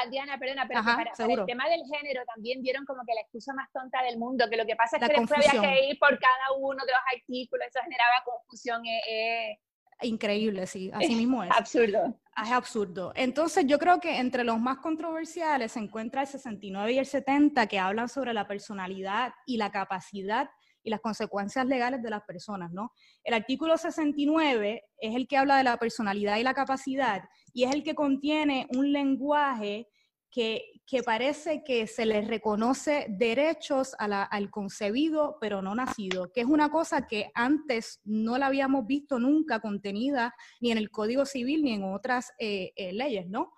Diana, 0.10 0.40
perdona, 0.40 0.66
pero 0.66 0.82
para, 0.82 1.04
el 1.04 1.46
tema 1.46 1.68
del 1.68 1.82
género 1.94 2.24
también 2.34 2.62
dieron 2.62 2.86
como 2.86 3.04
que 3.06 3.14
la 3.14 3.22
excusa 3.22 3.54
más 3.54 3.70
tonta 3.74 4.02
del 4.04 4.18
mundo, 4.18 4.50
que 4.50 4.56
lo 4.56 4.66
que 4.66 4.78
pasa 4.78 4.96
es 4.96 5.06
que 5.06 5.14
después 5.14 5.46
había 5.46 5.62
que 5.62 5.90
ir 5.90 6.00
por 6.00 6.18
cada 6.18 6.58
uno 6.58 6.86
de 6.86 6.92
los 6.92 7.02
artículos, 7.14 7.68
eso 7.68 7.80
generaba 7.84 8.24
confusión. 8.24 8.86
Eh, 8.86 9.02
eh, 9.10 9.60
increíble, 10.04 10.68
sí, 10.68 10.90
así 10.94 11.16
mismo 11.16 11.44
es. 11.44 11.52
absurdo. 11.52 12.18
Es 12.42 12.52
absurdo. 12.52 13.12
Entonces 13.16 13.66
yo 13.68 13.78
creo 13.78 14.00
que 14.00 14.20
entre 14.20 14.46
los 14.46 14.60
más 14.62 14.78
controversiales 14.78 15.74
se 15.74 15.80
encuentra 15.80 16.22
el 16.22 16.28
69 16.28 16.94
y 16.94 17.00
el 17.00 17.06
70 17.06 17.68
que 17.68 17.80
hablan 17.80 18.08
sobre 18.08 18.34
la 18.34 18.48
personalidad 18.48 19.34
y 19.46 19.58
la 19.58 19.70
capacidad 19.70 20.50
y 20.84 20.90
las 20.90 21.02
consecuencias 21.02 21.66
legales 21.66 22.04
de 22.04 22.10
las 22.10 22.24
personas, 22.24 22.72
¿no? 22.72 22.92
El 23.24 23.34
artículo 23.34 23.78
69 23.78 24.84
es 24.98 25.16
el 25.16 25.28
que 25.28 25.38
habla 25.38 25.58
de 25.58 25.64
la 25.64 25.78
personalidad 25.78 26.38
y 26.38 26.44
la 26.44 26.54
capacidad 26.54 27.24
y 27.54 27.64
es 27.64 27.74
el 27.74 27.84
que 27.84 27.96
contiene 27.96 28.68
un 28.76 28.92
lenguaje 28.92 29.88
que, 30.34 30.62
parece 31.06 31.64
que 31.64 31.88
se 31.88 32.06
les 32.06 32.28
reconoce 32.28 33.06
derechos 33.10 33.96
al 34.00 34.50
concebido 34.52 35.38
pero 35.40 35.62
no 35.62 35.76
nacido, 35.76 36.32
que 36.32 36.42
es 36.42 36.48
una 36.48 36.70
cosa 36.70 37.08
que 37.08 37.32
antes 37.34 38.00
no 38.04 38.38
la 38.38 38.48
habíamos 38.48 38.86
visto 38.86 39.20
nunca 39.20 39.60
contenida 39.60 40.34
ni 40.60 40.72
en 40.72 40.78
el 40.78 40.90
Código 40.90 41.26
Civil 41.26 41.64
ni 41.64 41.74
en 41.74 41.84
otras 41.84 42.32
eh, 42.40 42.74
eh, 42.76 42.94
leyes, 42.94 43.28
¿no? 43.28 43.54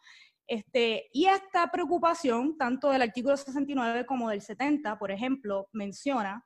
Este, 0.47 1.09
y 1.11 1.25
esta 1.25 1.71
preocupación, 1.71 2.57
tanto 2.57 2.89
del 2.89 3.01
artículo 3.01 3.35
69 3.35 4.05
como 4.05 4.29
del 4.29 4.41
70, 4.41 4.99
por 4.99 5.11
ejemplo, 5.11 5.67
menciona 5.73 6.45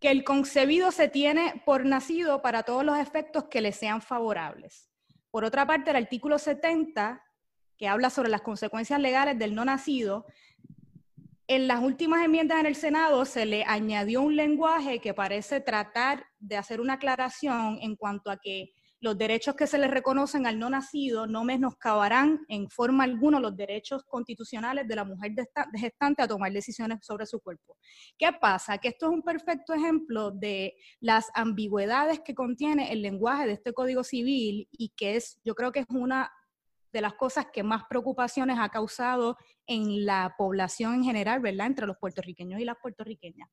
que 0.00 0.10
el 0.10 0.24
concebido 0.24 0.92
se 0.92 1.08
tiene 1.08 1.62
por 1.64 1.84
nacido 1.84 2.42
para 2.42 2.62
todos 2.62 2.84
los 2.84 2.98
efectos 2.98 3.44
que 3.44 3.60
le 3.60 3.72
sean 3.72 4.02
favorables. 4.02 4.90
Por 5.30 5.44
otra 5.44 5.66
parte, 5.66 5.90
el 5.90 5.96
artículo 5.96 6.38
70 6.38 7.22
que 7.76 7.88
habla 7.88 8.10
sobre 8.10 8.30
las 8.30 8.42
consecuencias 8.42 9.00
legales 9.00 9.38
del 9.38 9.54
no 9.54 9.64
nacido, 9.64 10.26
en 11.48 11.68
las 11.68 11.80
últimas 11.80 12.24
enmiendas 12.24 12.58
en 12.58 12.66
el 12.66 12.74
Senado 12.74 13.24
se 13.24 13.46
le 13.46 13.64
añadió 13.64 14.22
un 14.22 14.34
lenguaje 14.34 14.98
que 14.98 15.14
parece 15.14 15.60
tratar 15.60 16.26
de 16.40 16.56
hacer 16.56 16.80
una 16.80 16.94
aclaración 16.94 17.78
en 17.80 17.94
cuanto 17.94 18.30
a 18.30 18.38
que 18.38 18.72
los 19.00 19.18
derechos 19.18 19.54
que 19.54 19.66
se 19.66 19.78
le 19.78 19.88
reconocen 19.88 20.46
al 20.46 20.58
no 20.58 20.70
nacido 20.70 21.26
no 21.26 21.44
menoscabarán 21.44 22.44
en 22.48 22.68
forma 22.70 23.04
alguna 23.04 23.40
los 23.40 23.56
derechos 23.56 24.04
constitucionales 24.04 24.88
de 24.88 24.96
la 24.96 25.04
mujer 25.04 25.32
gestante 25.74 26.22
a 26.22 26.28
tomar 26.28 26.52
decisiones 26.52 26.98
sobre 27.02 27.26
su 27.26 27.40
cuerpo. 27.40 27.76
¿Qué 28.18 28.30
pasa? 28.40 28.78
Que 28.78 28.88
esto 28.88 29.06
es 29.06 29.12
un 29.12 29.22
perfecto 29.22 29.74
ejemplo 29.74 30.30
de 30.30 30.74
las 31.00 31.30
ambigüedades 31.34 32.20
que 32.20 32.34
contiene 32.34 32.92
el 32.92 33.02
lenguaje 33.02 33.46
de 33.46 33.52
este 33.52 33.72
Código 33.72 34.02
Civil 34.02 34.68
y 34.72 34.90
que 34.96 35.16
es, 35.16 35.38
yo 35.44 35.54
creo 35.54 35.72
que 35.72 35.80
es 35.80 35.86
una 35.90 36.32
de 36.92 37.02
las 37.02 37.14
cosas 37.14 37.48
que 37.52 37.62
más 37.62 37.84
preocupaciones 37.90 38.56
ha 38.58 38.70
causado 38.70 39.36
en 39.66 40.06
la 40.06 40.34
población 40.38 40.94
en 40.94 41.04
general, 41.04 41.40
¿verdad? 41.40 41.66
Entre 41.66 41.86
los 41.86 41.98
puertorriqueños 41.98 42.58
y 42.58 42.64
las 42.64 42.78
puertorriqueñas. 42.80 43.50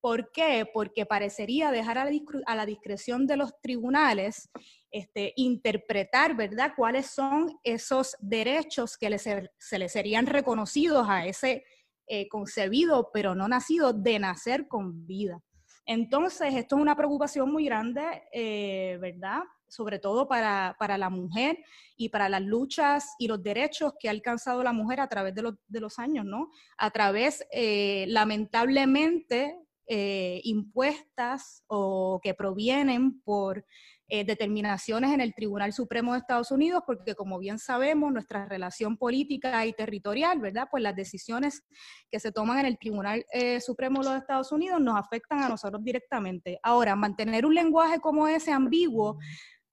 ¿Por 0.00 0.30
qué? 0.30 0.68
Porque 0.72 1.06
parecería 1.06 1.70
dejar 1.70 1.98
a 1.98 2.04
la, 2.54 2.66
discreción 2.66 3.26
de 3.26 3.36
los 3.36 3.60
tribunales 3.60 4.48
este, 4.90 5.32
interpretar, 5.36 6.36
¿verdad?, 6.36 6.72
cuáles 6.76 7.06
son 7.06 7.58
esos 7.64 8.16
derechos 8.20 8.96
que 8.96 9.18
se 9.18 9.78
les 9.78 9.92
serían 9.92 10.26
reconocidos 10.26 11.06
a 11.08 11.26
ese 11.26 11.64
eh, 12.06 12.28
concebido, 12.28 13.10
pero 13.12 13.34
no 13.34 13.48
nacido, 13.48 13.92
de 13.92 14.18
nacer 14.18 14.68
con 14.68 15.06
vida. 15.06 15.42
Entonces, 15.86 16.54
esto 16.54 16.76
es 16.76 16.82
una 16.82 16.96
preocupación 16.96 17.50
muy 17.50 17.64
grande, 17.64 18.02
eh, 18.32 18.98
¿verdad? 19.00 19.40
sobre 19.68 19.98
todo 19.98 20.28
para, 20.28 20.76
la 20.98 21.10
mujer 21.10 21.58
y 21.96 22.08
para 22.08 22.28
las 22.28 22.42
luchas 22.42 23.14
y 23.18 23.28
los 23.28 23.42
derechos 23.42 23.94
que 23.98 24.08
ha 24.08 24.12
alcanzado 24.12 24.62
la 24.62 24.72
mujer 24.72 25.00
a 25.00 25.08
través 25.08 25.34
de, 25.34 25.80
los 25.80 25.98
años, 25.98 26.24
¿no? 26.24 26.50
A 26.78 26.90
través, 26.90 27.44
eh, 27.50 28.06
lamentablemente, 28.08 29.58
eh, 29.86 30.40
impuestas 30.44 31.62
o 31.66 32.20
que 32.22 32.34
provienen 32.34 33.20
por 33.22 33.64
eh, 34.08 34.24
determinaciones 34.24 35.12
en 35.12 35.20
el 35.20 35.34
Tribunal 35.34 35.72
Supremo 35.72 36.12
de 36.12 36.20
Estados 36.20 36.50
Unidos, 36.50 36.82
porque 36.86 37.14
como 37.14 37.38
bien 37.38 37.58
sabemos, 37.58 38.12
nuestra 38.12 38.46
relación 38.46 38.96
política 38.96 39.66
y 39.66 39.72
territorial, 39.72 40.38
¿verdad? 40.40 40.68
Pues 40.70 40.82
las 40.82 40.94
decisiones 40.94 41.62
que 42.10 42.20
se 42.20 42.30
toman 42.32 42.60
en 42.60 42.66
el 42.66 42.78
Tribunal 42.78 43.24
Supremo 43.60 44.00
de 44.00 44.10
los 44.10 44.18
Estados 44.18 44.52
Unidos 44.52 44.80
nos 44.80 44.96
afectan 44.96 45.42
a 45.42 45.48
nosotros 45.48 45.82
directamente. 45.82 46.60
Ahora, 46.62 46.94
mantener 46.94 47.44
un 47.44 47.54
lenguaje 47.54 47.98
como 47.98 48.28
ese 48.28 48.52
ambiguo 48.52 49.18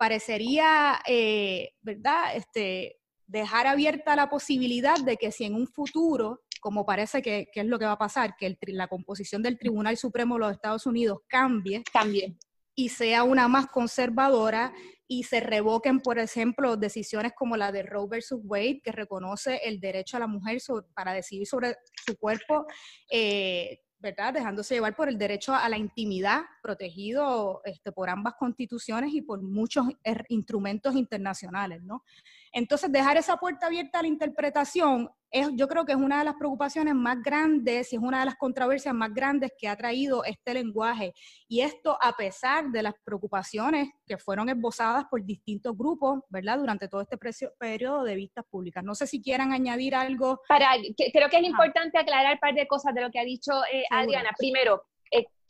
parecería, 0.03 0.99
eh, 1.07 1.71
¿verdad? 1.81 2.35
Este, 2.35 2.97
dejar 3.25 3.67
abierta 3.67 4.17
la 4.17 4.29
posibilidad 4.29 4.99
de 4.99 5.15
que 5.15 5.31
si 5.31 5.45
en 5.45 5.55
un 5.55 5.65
futuro, 5.65 6.41
como 6.63 6.85
parece 6.85 7.21
que, 7.21 7.49
es 7.53 7.65
lo 7.65 7.77
que 7.77 7.83
va 7.83 7.91
a 7.91 7.97
pasar, 7.97 8.37
que 8.37 8.57
la 8.67 8.87
composición 8.87 9.43
del 9.43 9.59
Tribunal 9.59 9.97
Supremo 9.97 10.35
de 10.35 10.39
los 10.39 10.51
Estados 10.53 10.85
Unidos 10.85 11.19
cambie, 11.27 11.83
cambie 11.91 12.37
y 12.73 12.87
sea 12.87 13.23
una 13.23 13.49
más 13.49 13.67
conservadora 13.67 14.73
y 15.05 15.23
se 15.23 15.41
revoquen, 15.41 15.99
por 15.99 16.19
ejemplo, 16.19 16.77
decisiones 16.77 17.33
como 17.35 17.57
la 17.57 17.73
de 17.73 17.83
Roe 17.83 18.07
versus 18.07 18.39
Wade, 18.45 18.79
que 18.81 18.93
reconoce 18.93 19.59
el 19.65 19.81
derecho 19.81 20.15
a 20.15 20.21
la 20.21 20.27
mujer 20.27 20.59
para 20.95 21.11
decidir 21.11 21.45
sobre 21.45 21.75
su 22.05 22.17
cuerpo, 22.17 22.65
eh, 23.11 23.81
¿verdad? 23.99 24.33
Dejándose 24.33 24.75
llevar 24.75 24.95
por 24.95 25.09
el 25.09 25.17
derecho 25.17 25.53
a 25.53 25.67
la 25.67 25.77
intimidad 25.77 26.43
protegido 26.61 27.61
este, 27.65 27.91
por 27.91 28.09
ambas 28.09 28.35
constituciones 28.39 29.13
y 29.13 29.21
por 29.21 29.41
muchos 29.41 29.85
er, 30.01 30.23
instrumentos 30.29 30.95
internacionales, 30.95 31.83
¿no? 31.83 32.05
Entonces, 32.53 32.91
dejar 32.91 33.17
esa 33.17 33.37
puerta 33.37 33.65
abierta 33.65 33.99
a 33.99 34.01
la 34.03 34.07
interpretación 34.07 35.09
es, 35.31 35.49
yo 35.55 35.67
creo 35.67 35.85
que 35.85 35.93
es 35.93 35.97
una 35.97 36.19
de 36.19 36.25
las 36.25 36.35
preocupaciones 36.35 36.93
más 36.93 37.21
grandes 37.23 37.91
y 37.91 37.95
es 37.95 38.01
una 38.01 38.19
de 38.19 38.25
las 38.25 38.35
controversias 38.35 38.93
más 38.93 39.11
grandes 39.11 39.51
que 39.57 39.67
ha 39.67 39.75
traído 39.75 40.23
este 40.23 40.53
lenguaje. 40.53 41.13
Y 41.47 41.61
esto 41.61 41.97
a 41.99 42.15
pesar 42.15 42.69
de 42.69 42.83
las 42.83 42.93
preocupaciones 43.03 43.89
que 44.05 44.19
fueron 44.19 44.49
esbozadas 44.49 45.05
por 45.09 45.25
distintos 45.25 45.75
grupos, 45.75 46.19
¿verdad? 46.29 46.59
Durante 46.59 46.87
todo 46.87 47.01
este 47.01 47.17
periodo 47.57 48.03
de 48.03 48.15
vistas 48.15 48.45
públicas. 48.47 48.83
No 48.83 48.93
sé 48.93 49.07
si 49.07 49.19
quieran 49.19 49.51
añadir 49.51 49.95
algo. 49.95 50.39
Para, 50.47 50.73
creo 51.11 51.29
que 51.29 51.37
es 51.37 51.43
importante 51.43 51.97
aclarar 51.97 52.33
un 52.33 52.39
par 52.39 52.53
de 52.53 52.67
cosas 52.67 52.93
de 52.93 53.01
lo 53.01 53.09
que 53.09 53.19
ha 53.19 53.25
dicho 53.25 53.51
eh, 53.71 53.83
Adriana. 53.89 54.29
Primero, 54.37 54.83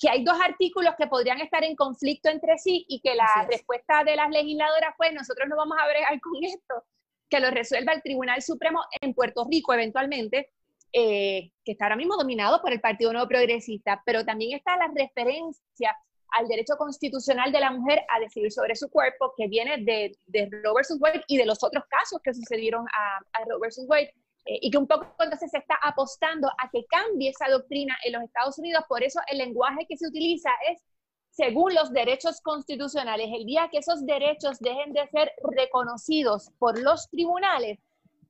que 0.04 0.10
hay 0.10 0.22
dos 0.26 0.38
artículos 0.46 0.96
que 0.98 1.08
podrían 1.08 1.40
estar 1.40 1.64
en 1.64 1.78
conflicto 1.78 2.28
entre 2.30 2.58
sí 2.58 2.86
y 2.90 3.00
que 3.00 3.16
la 3.16 3.48
respuesta 3.50 4.04
de 4.04 4.18
las 4.18 4.30
legisladoras 4.30 4.94
fue, 4.98 5.14
nosotros 5.14 5.48
no 5.48 5.56
vamos 5.56 5.78
a 5.82 5.88
bregar 5.88 6.20
con 6.20 6.44
esto, 6.44 6.84
que 7.30 7.40
lo 7.40 7.50
resuelva 7.52 7.94
el 7.94 8.02
Tribunal 8.02 8.42
Supremo 8.42 8.82
en 9.00 9.14
Puerto 9.14 9.48
Rico 9.50 9.74
eventualmente, 9.74 10.50
eh, 10.92 11.52
que 11.64 11.72
está 11.72 11.86
ahora 11.86 11.96
mismo 11.96 12.18
dominado 12.18 12.62
por 12.62 12.74
el 12.74 12.82
Partido 12.82 13.14
Nuevo 13.14 13.30
Progresista, 13.30 14.04
pero 14.06 14.26
también 14.26 14.58
está 14.58 14.76
la 14.76 14.92
referencia 14.94 15.96
al 16.32 16.50
derecho 16.50 16.76
constitucional 16.76 17.54
de 17.54 17.62
la 17.62 17.72
mujer 17.72 18.02
a 18.10 18.20
decidir 18.20 18.52
sobre 18.52 18.76
su 18.76 18.90
cuerpo, 18.90 19.34
que 19.38 19.48
viene 19.48 19.86
de, 19.86 20.18
de 20.26 20.50
Robert 20.66 20.88
Wade 21.00 21.24
y 21.28 21.38
de 21.38 21.46
los 21.46 21.64
otros 21.64 21.86
casos 21.88 22.20
que 22.22 22.34
sucedieron 22.34 22.86
a, 22.94 23.20
a 23.40 23.46
Robert 23.46 23.74
Wade, 23.88 24.14
eh, 24.46 24.60
y 24.62 24.72
que 24.72 24.78
un 24.78 24.88
poco 24.88 25.16
entonces 25.20 25.52
se 25.52 25.58
está 25.58 25.76
apostando 25.82 26.50
a 26.50 26.70
que 26.72 26.86
cambie 26.86 27.30
esa 27.30 27.50
doctrina 27.50 27.98
en 28.04 28.14
los 28.14 28.24
Estados 28.24 28.58
Unidos. 28.58 28.84
Por 28.88 29.04
eso 29.04 29.20
el 29.28 29.38
lenguaje 29.38 29.86
que 29.88 29.98
se 29.98 30.08
utiliza 30.08 30.50
es 30.70 30.82
según 31.30 31.74
los 31.74 31.92
derechos 31.92 32.42
constitucionales. 32.42 33.30
El 33.34 33.46
día 33.46 33.70
que 33.72 33.80
esos 33.80 34.06
derechos 34.06 34.60
dejen 34.60 34.94
de 34.94 35.08
ser 35.08 35.32
reconocidos 35.44 36.52
por 36.60 36.80
los 36.80 37.10
tribunales, 37.10 37.80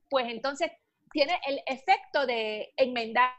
pues 0.10 0.28
entonces 0.30 0.72
tiene 1.12 1.40
el 1.48 1.60
efecto 1.68 2.26
de 2.26 2.72
enmendar 2.78 3.34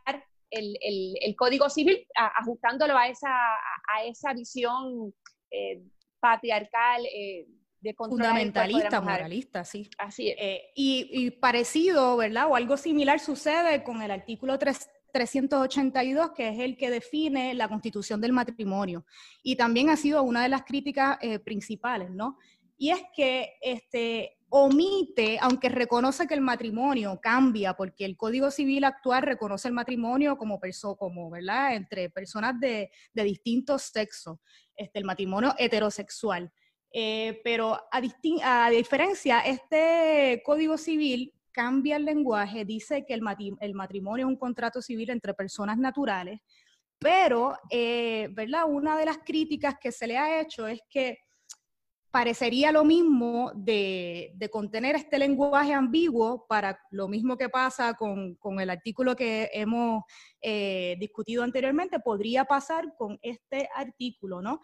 el, 0.50 0.76
el, 0.80 1.34
Código 1.36 1.68
Civil, 1.68 2.06
ajustándolo 2.14 2.96
a 2.96 3.08
esa, 3.08 3.32
a, 3.32 4.04
esa 4.04 4.32
visión 4.34 5.12
eh, 5.50 5.82
patriarcal. 6.20 7.04
Eh, 7.06 7.46
fundamentalista, 7.92 9.00
moralista, 9.00 9.64
sí. 9.64 9.88
Así 9.98 10.30
es. 10.30 10.36
Eh, 10.38 10.62
y, 10.74 11.30
parecido, 11.32 12.16
¿verdad? 12.16 12.46
O 12.48 12.56
algo 12.56 12.76
similar 12.76 13.20
sucede 13.20 13.82
con 13.82 14.00
el 14.02 14.10
artículo 14.10 14.58
382, 14.58 16.32
que 16.32 16.48
es 16.48 16.58
el 16.60 16.76
que 16.76 16.90
define 16.90 17.54
la 17.54 17.68
constitución 17.68 18.20
del 18.20 18.32
matrimonio. 18.32 19.04
Y 19.42 19.56
también 19.56 19.90
ha 19.90 19.96
sido 19.96 20.22
una 20.22 20.42
de 20.42 20.48
las 20.48 20.62
críticas 20.64 21.18
eh, 21.20 21.38
principales, 21.38 22.10
¿no? 22.10 22.38
Y 22.76 22.90
es 22.90 23.02
que 23.14 23.54
este, 23.60 24.38
omite, 24.48 25.38
aunque 25.40 25.68
reconoce 25.68 26.26
que 26.26 26.34
el 26.34 26.40
matrimonio 26.40 27.18
cambia, 27.20 27.74
porque 27.74 28.04
el 28.04 28.16
Código 28.16 28.50
Civil 28.52 28.84
actual 28.84 29.22
reconoce 29.22 29.66
el 29.66 29.74
matrimonio 29.74 30.36
como, 30.36 30.60
perso 30.60 30.96
como 30.96 31.28
¿verdad? 31.28 31.74
Entre 31.74 32.08
personas 32.08 32.58
de, 32.60 32.90
de 33.12 33.24
distintos 33.24 33.82
sexos, 33.82 34.38
este, 34.76 35.00
el 35.00 35.04
matrimonio 35.04 35.54
heterosexual. 35.58 36.52
Eh, 36.96 37.40
pero 37.42 37.76
a, 37.90 38.00
diferencia, 38.70 39.40
este 39.40 40.40
Código 40.46 40.78
Civil 40.78 41.34
cambia 41.50 41.96
el 41.96 42.04
lenguaje, 42.04 42.64
dice 42.64 43.04
que 43.04 43.14
el, 43.14 43.20
matrimonio 43.74 44.26
es 44.26 44.30
un 44.30 44.36
contrato 44.36 44.80
civil 44.80 45.10
entre 45.10 45.34
personas 45.34 45.76
naturales, 45.76 46.38
pero, 47.00 47.58
eh, 47.68 48.28
¿verdad? 48.30 48.66
Una 48.68 48.96
de 48.96 49.06
las 49.06 49.18
críticas 49.18 49.74
que 49.80 49.90
se 49.90 50.06
le 50.06 50.16
ha 50.16 50.40
hecho 50.40 50.68
es 50.68 50.80
que 50.88 51.18
parecería 52.12 52.70
lo 52.70 52.84
mismo 52.84 53.50
de, 53.56 54.32
contener 54.52 54.94
este 54.94 55.18
lenguaje 55.18 55.72
ambiguo 55.72 56.46
para 56.46 56.78
lo 56.92 57.08
mismo 57.08 57.36
que 57.36 57.48
pasa 57.48 57.94
con, 57.94 58.38
el 58.60 58.70
artículo 58.70 59.16
que 59.16 59.50
hemos 59.52 60.04
eh, 60.40 60.94
discutido 61.00 61.42
anteriormente, 61.42 61.98
podría 61.98 62.44
pasar 62.44 62.94
con 62.96 63.18
este 63.20 63.68
artículo, 63.74 64.40
¿no? 64.40 64.60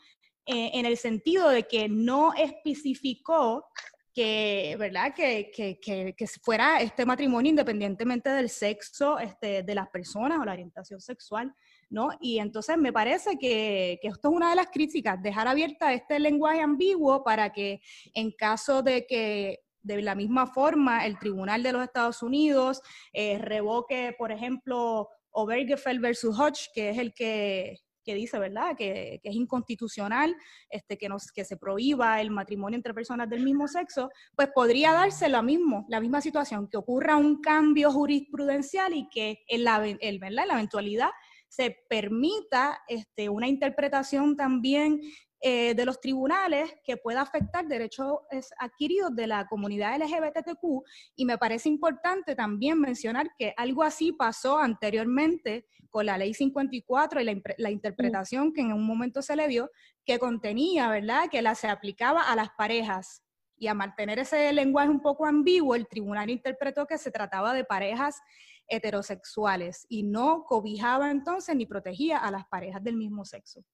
Eh, 0.47 0.71
en 0.75 0.87
el 0.87 0.97
sentido 0.97 1.49
de 1.49 1.65
que 1.65 1.89
no 1.89 2.33
especificó 2.35 3.67
que, 4.13 4.77
¿verdad? 4.79 5.15
Que, 5.15 5.51
que, 5.55 5.79
que, 5.81 6.27
fuera 6.43 6.81
este 6.81 7.07
matrimonio 7.07 7.51
independientemente 7.51 8.31
del 8.31 8.49
sexo 8.49 9.19
este, 9.19 9.63
de 9.63 9.75
las 9.75 9.89
personas 9.89 10.41
o 10.41 10.45
la 10.45 10.53
orientación 10.53 11.01
sexual, 11.01 11.55
¿no? 11.89 12.11
Y 12.21 12.39
entonces 12.39 12.77
me 12.79 12.93
parece 12.93 13.39
que, 13.39 13.99
esto 14.03 14.29
es 14.29 14.35
una 14.35 14.51
de 14.51 14.57
las 14.57 14.67
críticas, 14.69 15.23
dejar 15.23 15.47
abierta 15.47 15.93
este 15.93 16.19
lenguaje 16.19 16.61
ambiguo 16.61 17.23
para 17.23 17.53
que 17.53 17.81
en 18.15 18.33
caso 18.33 18.83
de 18.83 19.07
que 19.07 19.61
de 19.83 20.03
la 20.03 20.15
misma 20.15 20.47
forma 20.47 21.07
el 21.07 21.19
Tribunal 21.19 21.63
de 21.63 21.73
los 21.73 21.85
Estados 21.85 22.23
Unidos 22.23 22.83
eh, 23.13 23.39
revoque, 23.39 24.15
por 24.19 24.33
ejemplo, 24.33 25.09
Obergefell 25.31 26.01
versus 26.01 26.39
Hodge, 26.39 26.69
que 26.75 26.91
es 26.91 26.99
el 26.99 27.15
que 27.15 27.79
que 28.05 28.15
dice, 28.15 28.39
¿verdad?, 28.39 28.77
que, 28.77 29.21
es 29.23 29.35
inconstitucional 29.35 30.35
este, 30.69 30.97
que, 30.99 31.09
nos, 31.09 31.31
que 31.33 31.45
se 31.45 31.57
prohíba 31.57 32.21
el 32.21 32.31
matrimonio 32.31 32.77
entre 32.77 32.95
personas 32.95 33.29
del 33.29 33.43
mismo 33.43 33.69
sexo, 33.69 34.11
pues 34.35 34.49
podría 34.55 34.93
darse 34.93 35.29
lo 35.29 35.43
mismo, 35.43 35.87
la 35.89 36.01
misma 36.01 36.21
situación, 36.21 36.69
que 36.69 36.77
ocurra 36.77 37.17
un 37.17 37.41
cambio 37.41 37.91
jurisprudencial 37.91 38.95
y 38.95 39.09
que 39.09 39.39
en 39.49 39.65
la, 39.65 39.87
el, 39.87 40.19
¿verdad? 40.19 40.45
En 40.45 40.49
la 40.49 40.55
eventualidad 40.55 41.11
se 41.49 41.77
permita 41.89 42.81
este, 42.89 43.29
una 43.29 43.49
interpretación 43.49 44.37
también 44.37 45.01
eh, 45.43 45.75
de 45.75 45.87
los 45.87 46.01
tribunales 46.03 46.71
que 46.85 46.99
pueda 46.99 47.23
afectar 47.23 47.67
derechos 47.67 48.19
adquiridos 48.59 49.17
de 49.17 49.27
la 49.27 49.47
comunidad 49.47 49.97
LGBTQ 49.99 50.83
y 51.17 51.25
me 51.25 51.39
parece 51.39 51.71
importante 51.71 52.37
también 52.37 52.79
mencionar 52.79 53.31
que 53.39 53.55
algo 53.57 53.83
así 53.83 54.13
pasó 54.13 54.59
anteriormente 54.59 55.67
con 55.89 56.05
la 56.05 56.19
ley 56.19 56.35
54 56.35 57.23
y 57.23 57.25
la, 57.25 57.41
la 57.57 57.71
interpretación 57.71 58.53
que 58.53 58.61
en 58.61 58.75
un 58.75 58.85
momento 58.85 59.23
se 59.23 59.35
le 59.35 59.49
dio 59.49 59.71
que 60.05 60.19
contenía, 60.19 60.91
¿verdad?, 60.91 61.31
que 61.31 61.41
la 61.41 61.55
se 61.55 61.69
aplicaba 61.69 62.31
a 62.31 62.37
las 62.37 62.51
parejas. 62.51 63.23
Y 63.57 63.67
a 63.67 63.75
mantener 63.75 64.19
ese 64.19 64.53
lenguaje 64.53 64.91
un 64.91 65.01
poco 65.01 65.25
ambiguo, 65.25 65.75
el 65.75 65.87
tribunal 65.87 66.29
interpretó 66.29 66.87
que 66.87 66.99
se 66.99 67.11
trataba 67.11 67.55
de 67.55 67.65
parejas 67.65 68.21
heterosexuales 68.69 69.87
y 69.89 70.03
no 70.03 70.45
cobijaba 70.45 71.11
entonces 71.11 71.57
ni 71.57 71.65
protegía 71.65 72.19
a 72.19 72.31
las 72.31 72.47
parejas 72.47 72.83
del 72.85 72.97
mismo 72.97 73.25
sexo 73.25 73.65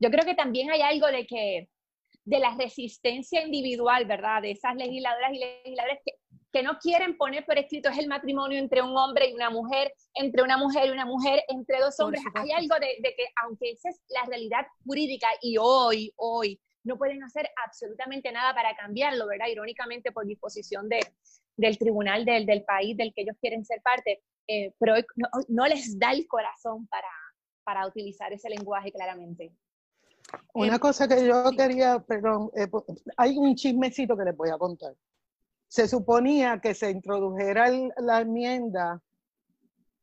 yo 0.00 0.10
creo 0.10 0.24
que 0.24 0.34
también 0.34 0.70
hay 0.70 0.80
algo 0.80 1.06
de 1.06 1.26
que 1.26 1.68
de 2.24 2.38
la 2.38 2.54
resistencia 2.56 3.42
individual, 3.42 4.04
¿verdad? 4.04 4.42
De 4.42 4.52
esas 4.52 4.74
legisladoras 4.76 5.32
y 5.32 5.38
legisladores 5.38 5.98
que, 6.04 6.12
que 6.52 6.62
no 6.62 6.78
quieren 6.78 7.16
poner 7.16 7.44
por 7.44 7.58
escrito 7.58 7.88
es 7.88 7.98
el 7.98 8.08
matrimonio 8.08 8.58
entre 8.58 8.82
un 8.82 8.96
hombre 8.96 9.30
y 9.30 9.34
una 9.34 9.50
mujer, 9.50 9.92
entre 10.14 10.42
una 10.42 10.56
mujer 10.56 10.88
y 10.88 10.90
una 10.90 11.06
mujer, 11.06 11.42
entre 11.48 11.78
dos 11.78 11.98
hombres. 12.00 12.22
Hay 12.34 12.50
algo 12.52 12.74
de, 12.76 12.96
de, 13.02 13.14
que, 13.14 13.26
aunque 13.44 13.70
esa 13.70 13.90
es 13.90 14.00
la 14.08 14.24
realidad 14.26 14.66
jurídica 14.84 15.28
y 15.40 15.56
hoy, 15.58 16.12
hoy, 16.16 16.60
no 16.82 16.96
pueden 16.96 17.22
hacer 17.22 17.48
absolutamente 17.66 18.32
nada 18.32 18.54
para 18.54 18.74
cambiarlo, 18.74 19.26
¿verdad? 19.26 19.48
Irónicamente 19.48 20.12
por 20.12 20.26
disposición 20.26 20.88
de, 20.88 21.00
del 21.56 21.78
tribunal 21.78 22.24
del, 22.24 22.46
del 22.46 22.64
país 22.64 22.96
del 22.96 23.12
que 23.14 23.22
ellos 23.22 23.36
quieren 23.40 23.64
ser 23.64 23.82
parte, 23.82 24.22
eh, 24.46 24.72
pero 24.78 24.94
no, 25.16 25.28
no, 25.48 25.66
les 25.66 25.98
da 25.98 26.12
el 26.12 26.26
corazón 26.26 26.86
para, 26.86 27.10
para 27.64 27.86
utilizar 27.86 28.32
ese 28.32 28.48
lenguaje 28.48 28.90
claramente. 28.90 29.52
Una 30.54 30.74
em, 30.74 30.78
cosa 30.78 31.08
que 31.08 31.26
yo 31.26 31.50
quería, 31.56 32.00
perdón, 32.00 32.50
eh, 32.54 32.68
hay 33.16 33.36
un 33.38 33.54
chismecito 33.54 34.16
que 34.16 34.24
les 34.24 34.36
voy 34.36 34.50
a 34.50 34.58
contar. 34.58 34.94
Se 35.68 35.86
suponía 35.86 36.60
que 36.60 36.74
se 36.74 36.90
introdujera 36.90 37.68
la 37.98 38.20
enmienda 38.20 39.00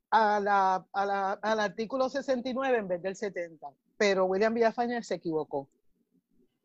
a 0.09 0.39
la, 0.39 0.87
al 0.93 1.59
artículo 1.59 2.09
69 2.09 2.77
en 2.77 2.87
vez 2.87 3.01
del 3.01 3.15
70, 3.15 3.67
pero 3.97 4.25
William 4.25 4.53
Villafaña 4.53 5.03
se 5.03 5.15
equivocó. 5.15 5.67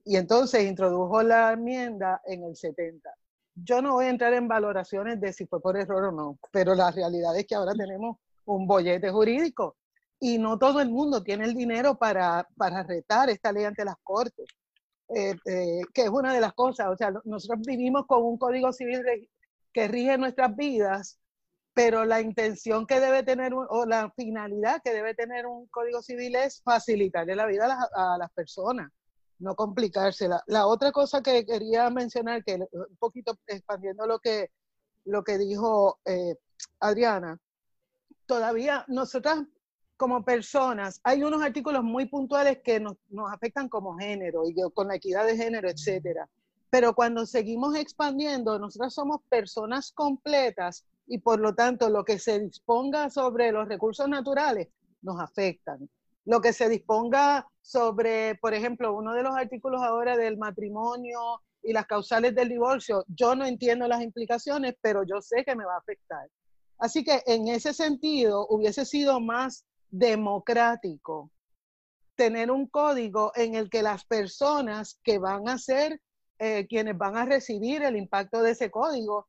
Y 0.05 0.17
entonces 0.17 0.65
introdujo 0.65 1.23
la 1.23 1.53
enmienda 1.53 2.21
en 2.25 2.45
el 2.45 2.57
70. 2.57 3.13
Yo 3.55 3.83
no 3.83 3.95
voy 3.95 4.07
a 4.07 4.11
entrar 4.11 4.33
en 4.35 4.49
valoraciones 4.49 5.21
de 5.21 5.33
si 5.33 5.47
fue 5.47 5.61
por 5.61 5.77
error 5.77 6.05
o 6.05 6.13
no, 6.13 6.39
pero 6.51 6.75
la 6.75 6.91
realidad 6.91 7.37
es 7.37 7.47
que 7.47 7.55
ahora 7.55 7.75
tenemos 7.75 8.19
un 8.45 8.67
bollete 8.67 9.11
jurídico 9.11 9.77
y 10.25 10.39
no 10.39 10.57
todo 10.57 10.81
el 10.81 10.89
mundo 10.89 11.21
tiene 11.25 11.47
el 11.47 11.55
dinero 11.55 11.97
para, 11.97 12.49
para 12.57 12.85
retar 12.85 13.29
esta 13.29 13.51
ley 13.51 13.65
ante 13.65 13.85
las 13.85 13.97
cortes, 14.05 14.47
eh, 15.09 15.35
eh, 15.47 15.81
que 15.93 16.03
es 16.03 16.11
una 16.11 16.33
de 16.33 16.41
las 16.41 16.53
cosas. 16.53 16.87
O 16.91 16.97
sea, 16.97 17.13
nosotros 17.25 17.67
vivimos 17.67 18.07
con 18.07 18.23
un 18.23 18.39
código 18.39 18.73
civil 18.73 19.03
que 19.73 19.89
rige 19.89 20.17
nuestras 20.19 20.55
vidas, 20.55 21.19
pero 21.75 22.05
la 22.05 22.21
intención 22.21 22.87
que 22.87 23.01
debe 23.01 23.25
tener, 23.25 23.53
o 23.53 23.85
la 23.85 24.13
finalidad 24.13 24.81
que 24.85 24.93
debe 24.93 25.13
tener 25.15 25.45
un 25.45 25.67
código 25.67 26.01
civil 26.03 26.37
es 26.37 26.63
facilitarle 26.63 27.35
la 27.35 27.47
vida 27.47 27.77
a 27.93 28.17
las, 28.17 28.31
personas, 28.31 28.93
no 29.41 29.57
complicársela. 29.57 30.41
La 30.47 30.69
otra 30.69 30.93
cosa 30.93 31.21
que 31.21 31.45
quería 31.45 31.91
mencionar, 31.91 32.45
que 32.45 32.61
un 32.71 32.97
poquito 33.01 33.37
expandiendo 33.49 34.07
lo 34.07 34.21
que, 34.21 34.51
lo 35.05 35.25
que 35.25 35.37
dijo 35.37 35.99
eh, 36.05 36.37
Adriana, 36.79 37.41
todavía 38.27 38.85
nosotras 38.87 39.41
como 39.97 40.25
personas, 40.25 41.01
hay 41.05 41.23
unos 41.23 41.43
artículos 41.43 41.83
muy 41.85 42.07
puntuales 42.07 42.59
que 42.65 42.81
nos, 42.81 42.97
nos 43.09 43.33
afectan 43.33 43.69
como 43.69 43.97
género 43.97 44.43
y 44.49 44.55
con 44.75 44.89
la 44.89 44.97
equidad 44.97 45.27
de 45.27 45.37
género, 45.37 45.69
etcétera. 45.69 46.29
pero 46.71 46.95
cuando 46.95 47.27
seguimos 47.27 47.77
expandiendo, 47.77 48.59
nosotros 48.59 48.95
somos 48.95 49.21
personas 49.29 49.93
completas 49.93 50.85
y 51.07 51.19
por 51.19 51.41
lo 51.41 51.55
tanto 51.55 51.91
lo 51.91 52.05
que 52.05 52.19
se 52.19 52.41
disponga 52.41 53.11
sobre 53.11 53.53
los 53.53 53.69
recursos 53.69 54.09
naturales 54.09 54.69
nos 55.03 55.21
afectan. 55.21 55.89
Lo 56.25 56.41
que 56.41 56.53
se 56.53 56.69
disponga 56.69 57.47
sobre, 57.61 58.37
por 58.37 58.55
ejemplo, 58.55 58.95
uno 58.95 59.13
de 59.13 59.23
los 59.23 59.37
artículos 59.37 59.83
ahora 59.83 60.17
del 60.17 60.39
matrimonio 60.39 61.43
y 61.63 61.73
las 61.73 61.87
causales 61.87 62.35
del 62.35 62.49
divorcio, 62.49 63.05
yo 63.09 63.35
no 63.35 63.45
entiendo 63.45 63.87
las 63.87 64.03
implicaciones, 64.03 64.75
pero 64.81 65.05
yo 65.05 65.21
sé 65.21 65.45
que 65.45 65.55
me 65.55 65.65
va 65.65 65.75
a 65.75 65.79
afectar. 65.79 66.29
Así 66.79 67.05
que 67.05 67.23
en 67.27 67.49
ese 67.49 67.73
sentido 67.73 68.47
hubiese 68.49 68.85
sido 68.85 69.21
más 69.21 69.65
democrático 69.93 71.31
tener 72.17 72.51
un 72.51 72.67
código 72.67 73.33
en 73.37 73.55
el 73.55 73.71
que 73.71 73.83
las 73.83 74.05
personas 74.05 74.99
que 75.05 75.19
van 75.19 75.49
a 75.49 75.59
ser 75.59 76.01
eh, 76.39 76.67
quienes 76.67 76.97
van 76.99 77.17
a 77.17 77.25
recibir 77.25 77.83
el 77.83 77.97
impacto 77.97 78.43
de 78.43 78.51
ese 78.53 78.71
código 78.71 79.29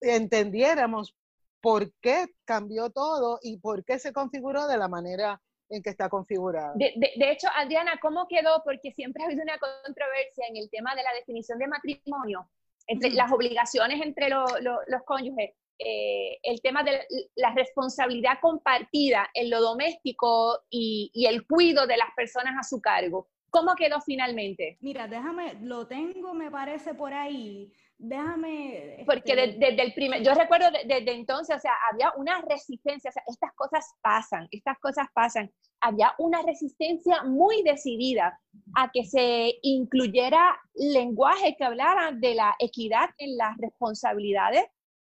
entendiéramos 0.00 1.16
por 1.60 1.92
qué 2.00 2.26
cambió 2.44 2.90
todo 2.90 3.38
y 3.42 3.58
por 3.58 3.84
qué 3.84 3.98
se 3.98 4.12
configuró 4.12 4.66
de 4.66 4.78
la 4.78 4.88
manera 4.88 5.40
en 5.68 5.82
que 5.82 5.90
está 5.90 6.08
configurado. 6.08 6.74
De, 6.76 7.30
hecho, 7.30 7.46
Adriana, 7.54 7.92
¿cómo 8.02 8.26
quedó? 8.28 8.62
Porque 8.64 8.92
siempre 8.92 9.22
ha 9.22 9.26
habido 9.26 9.42
una 9.42 9.58
controversia 9.58 10.46
en 10.48 10.56
el 10.56 10.68
tema 10.70 10.94
de 10.96 11.02
la 11.02 11.12
definición 11.12 11.58
de 11.58 11.68
matrimonio, 11.68 12.50
entre 12.86 13.10
las 13.10 13.30
obligaciones 13.30 14.00
entre 14.02 14.30
los 14.30 15.02
cónyuges. 15.04 15.54
Eh, 15.82 16.38
el 16.42 16.60
tema 16.60 16.82
de 16.82 17.06
la 17.36 17.54
responsabilidad 17.54 18.38
compartida 18.42 19.30
en 19.32 19.48
lo 19.48 19.62
doméstico 19.62 20.58
y, 20.68 21.10
el 21.26 21.46
cuidado 21.46 21.86
de 21.86 21.96
las 21.96 22.10
personas 22.14 22.54
a 22.58 22.68
su 22.68 22.82
cargo. 22.82 23.28
¿Cómo 23.48 23.74
quedó 23.74 23.98
finalmente? 24.02 24.76
Mira, 24.80 25.08
déjame, 25.08 25.54
lo 25.62 25.86
tengo, 25.86 26.34
me 26.34 26.50
parece 26.50 26.92
por 26.92 27.14
ahí. 27.14 27.72
Déjame. 27.96 29.04
Porque 29.06 29.32
este, 29.32 29.58
desde 29.58 29.82
el 29.82 29.94
primer, 29.94 30.22
yo 30.22 30.34
recuerdo 30.34 30.66
desde 30.70 31.12
entonces, 31.12 31.56
o 31.56 31.60
sea, 31.60 31.72
había 31.90 32.12
una 32.16 32.42
resistencia, 32.42 33.08
o 33.08 33.12
sea, 33.12 33.22
estas 33.26 33.52
cosas 33.54 33.94
pasan, 34.02 34.48
estas 34.50 34.78
cosas 34.80 35.06
pasan. 35.14 35.50
Había 35.80 36.14
una 36.18 36.42
resistencia 36.42 37.22
muy 37.22 37.62
decidida 37.62 38.38
a 38.76 38.90
que 38.92 39.04
se 39.04 39.54
incluyera 39.62 40.60
lenguaje 40.74 41.56
que 41.56 41.64
hablara 41.64 42.12
de 42.12 42.34
la 42.34 42.54
equidad 42.58 43.08
en 43.16 43.38
las 43.38 43.56
responsabilidades 43.56 44.64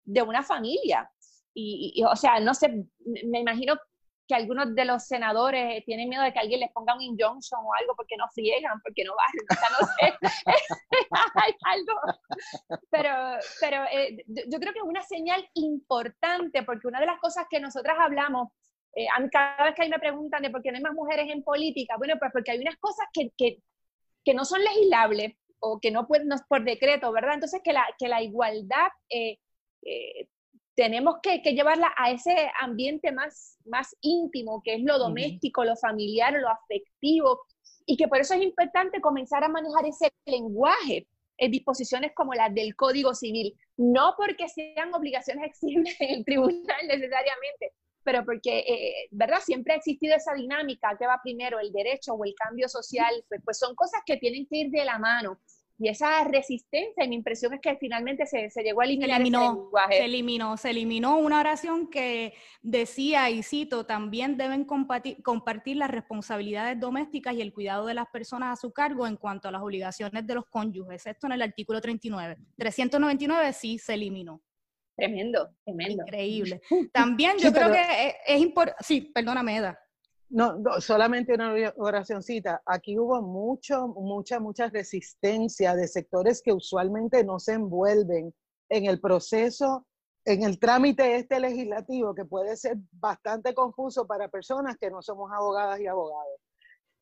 de 0.04 0.22
una 0.22 0.42
familia. 0.42 1.10
Y, 1.54 2.02
o 2.04 2.16
sea, 2.16 2.40
no 2.40 2.54
sé, 2.54 2.86
me 3.24 3.40
imagino 3.40 3.76
que 4.30 4.36
algunos 4.36 4.76
de 4.76 4.84
los 4.84 5.02
senadores 5.08 5.84
tienen 5.84 6.08
miedo 6.08 6.22
de 6.22 6.32
que 6.32 6.38
alguien 6.38 6.60
les 6.60 6.70
ponga 6.70 6.94
un 6.94 7.02
injunction 7.02 7.60
o 7.64 7.74
algo 7.74 7.96
porque 7.96 8.16
no 8.16 8.28
friegan, 8.32 8.80
porque 8.80 9.02
no 9.02 9.12
barren, 9.16 9.46
o 9.50 9.54
sea, 9.54 9.68
no 9.80 9.86
sé, 9.88 10.14
hay 11.34 11.52
algo. 11.64 12.00
Pero, 12.90 13.10
pero 13.60 13.84
eh, 13.90 14.24
yo 14.28 14.60
creo 14.60 14.72
que 14.72 14.78
es 14.78 14.84
una 14.84 15.02
señal 15.02 15.50
importante 15.54 16.62
porque 16.62 16.86
una 16.86 17.00
de 17.00 17.06
las 17.06 17.18
cosas 17.18 17.46
que 17.50 17.58
nosotras 17.58 17.96
hablamos, 17.98 18.52
eh, 18.94 19.06
cada 19.32 19.64
vez 19.64 19.74
que 19.74 19.82
ahí 19.82 19.90
me 19.90 19.98
preguntan 19.98 20.42
de 20.42 20.50
por 20.50 20.62
qué 20.62 20.70
no 20.70 20.76
hay 20.76 20.84
más 20.84 20.94
mujeres 20.94 21.28
en 21.28 21.42
política, 21.42 21.96
bueno, 21.98 22.14
pues 22.20 22.30
porque 22.32 22.52
hay 22.52 22.60
unas 22.60 22.76
cosas 22.76 23.06
que, 23.12 23.32
que, 23.36 23.58
que 24.24 24.32
no 24.32 24.44
son 24.44 24.62
legislables 24.62 25.34
o 25.58 25.80
que 25.80 25.90
no 25.90 26.06
pueden, 26.06 26.28
no, 26.28 26.36
por 26.48 26.62
decreto, 26.62 27.10
¿verdad? 27.10 27.34
Entonces 27.34 27.62
que 27.64 27.72
la, 27.72 27.84
que 27.98 28.06
la 28.06 28.22
igualdad... 28.22 28.90
Eh, 29.08 29.38
eh, 29.82 30.28
tenemos 30.74 31.16
que, 31.22 31.40
llevarla 31.40 31.92
a 31.96 32.10
ese 32.10 32.50
ambiente 32.60 33.12
más, 33.12 33.58
más 33.66 33.94
íntimo, 34.00 34.62
que 34.64 34.74
es 34.74 34.82
lo 34.82 34.98
doméstico, 34.98 35.64
lo 35.64 35.76
familiar, 35.76 36.32
lo 36.32 36.48
afectivo, 36.48 37.42
y 37.84 37.96
que 37.96 38.08
por 38.08 38.18
eso 38.18 38.34
es 38.34 38.42
importante 38.42 39.00
comenzar 39.00 39.44
a 39.44 39.48
manejar 39.48 39.84
ese 39.86 40.10
lenguaje 40.24 41.06
en 41.36 41.50
disposiciones 41.50 42.12
como 42.14 42.34
las 42.34 42.54
del 42.54 42.76
Código 42.76 43.14
Civil, 43.14 43.54
no 43.76 44.14
porque 44.16 44.48
sean 44.48 44.94
obligaciones 44.94 45.44
exigibles 45.50 46.00
en 46.00 46.10
el 46.18 46.24
tribunal 46.24 46.86
necesariamente, 46.86 47.72
pero 48.02 48.24
porque, 48.24 48.60
eh, 48.60 49.08
¿verdad? 49.10 49.40
Siempre 49.44 49.74
ha 49.74 49.76
existido 49.76 50.16
esa 50.16 50.34
dinámica, 50.34 50.96
que 50.98 51.06
va 51.06 51.20
primero, 51.22 51.60
el 51.60 51.72
derecho 51.72 52.14
o 52.14 52.24
el 52.24 52.34
cambio 52.34 52.68
social, 52.68 53.12
pues, 53.28 53.42
pues 53.44 53.58
son 53.58 53.74
cosas 53.74 54.00
que 54.06 54.16
tienen 54.16 54.46
que 54.46 54.58
ir 54.58 54.70
de 54.70 54.84
la 54.84 54.98
mano 54.98 55.40
y 55.80 55.88
esa 55.88 56.22
resistencia, 56.24 57.02
y 57.02 57.08
mi 57.08 57.14
impresión 57.14 57.54
es 57.54 57.60
que 57.62 57.74
finalmente 57.76 58.26
se, 58.26 58.50
se 58.50 58.62
llegó 58.62 58.82
a 58.82 58.84
eliminar 58.84 59.16
se 59.16 59.22
eliminó, 59.22 59.54
lenguaje. 59.54 59.96
Se 59.96 60.04
eliminó, 60.04 60.56
se 60.58 60.70
eliminó 60.70 61.16
una 61.16 61.40
oración 61.40 61.88
que 61.88 62.34
decía, 62.60 63.30
y 63.30 63.42
cito, 63.42 63.86
también 63.86 64.36
deben 64.36 64.66
compartir, 64.66 65.22
compartir 65.22 65.78
las 65.78 65.90
responsabilidades 65.90 66.78
domésticas 66.78 67.34
y 67.34 67.40
el 67.40 67.54
cuidado 67.54 67.86
de 67.86 67.94
las 67.94 68.08
personas 68.08 68.52
a 68.52 68.60
su 68.60 68.74
cargo 68.74 69.06
en 69.06 69.16
cuanto 69.16 69.48
a 69.48 69.52
las 69.52 69.62
obligaciones 69.62 70.26
de 70.26 70.34
los 70.34 70.44
cónyuges. 70.50 71.06
Esto 71.06 71.26
en 71.28 71.32
el 71.32 71.40
artículo 71.40 71.80
39. 71.80 72.36
399 72.58 73.52
sí 73.54 73.78
se 73.78 73.94
eliminó. 73.94 74.42
Tremendo, 74.94 75.48
tremendo. 75.64 76.02
Increíble. 76.06 76.60
También 76.92 77.38
yo 77.38 77.50
creo 77.54 77.72
que 77.72 77.80
es, 77.80 78.14
es 78.26 78.40
importante, 78.42 78.84
sí, 78.84 79.00
perdóname, 79.00 79.56
Eda. 79.56 79.80
No, 80.30 80.62
solamente 80.80 81.34
una 81.34 81.52
oracióncita. 81.76 82.62
Aquí 82.64 82.96
hubo 82.96 83.20
mucho, 83.20 83.88
mucha, 83.88 84.38
mucha 84.38 84.68
resistencia 84.68 85.74
de 85.74 85.88
sectores 85.88 86.40
que 86.40 86.52
usualmente 86.52 87.24
no 87.24 87.40
se 87.40 87.54
envuelven 87.54 88.32
en 88.68 88.84
el 88.86 89.00
proceso, 89.00 89.88
en 90.24 90.44
el 90.44 90.60
trámite 90.60 91.16
este 91.16 91.40
legislativo, 91.40 92.14
que 92.14 92.24
puede 92.24 92.56
ser 92.56 92.76
bastante 92.92 93.54
confuso 93.54 94.06
para 94.06 94.28
personas 94.28 94.76
que 94.78 94.88
no 94.88 95.02
somos 95.02 95.32
abogadas 95.32 95.80
y 95.80 95.88
abogados. 95.88 96.40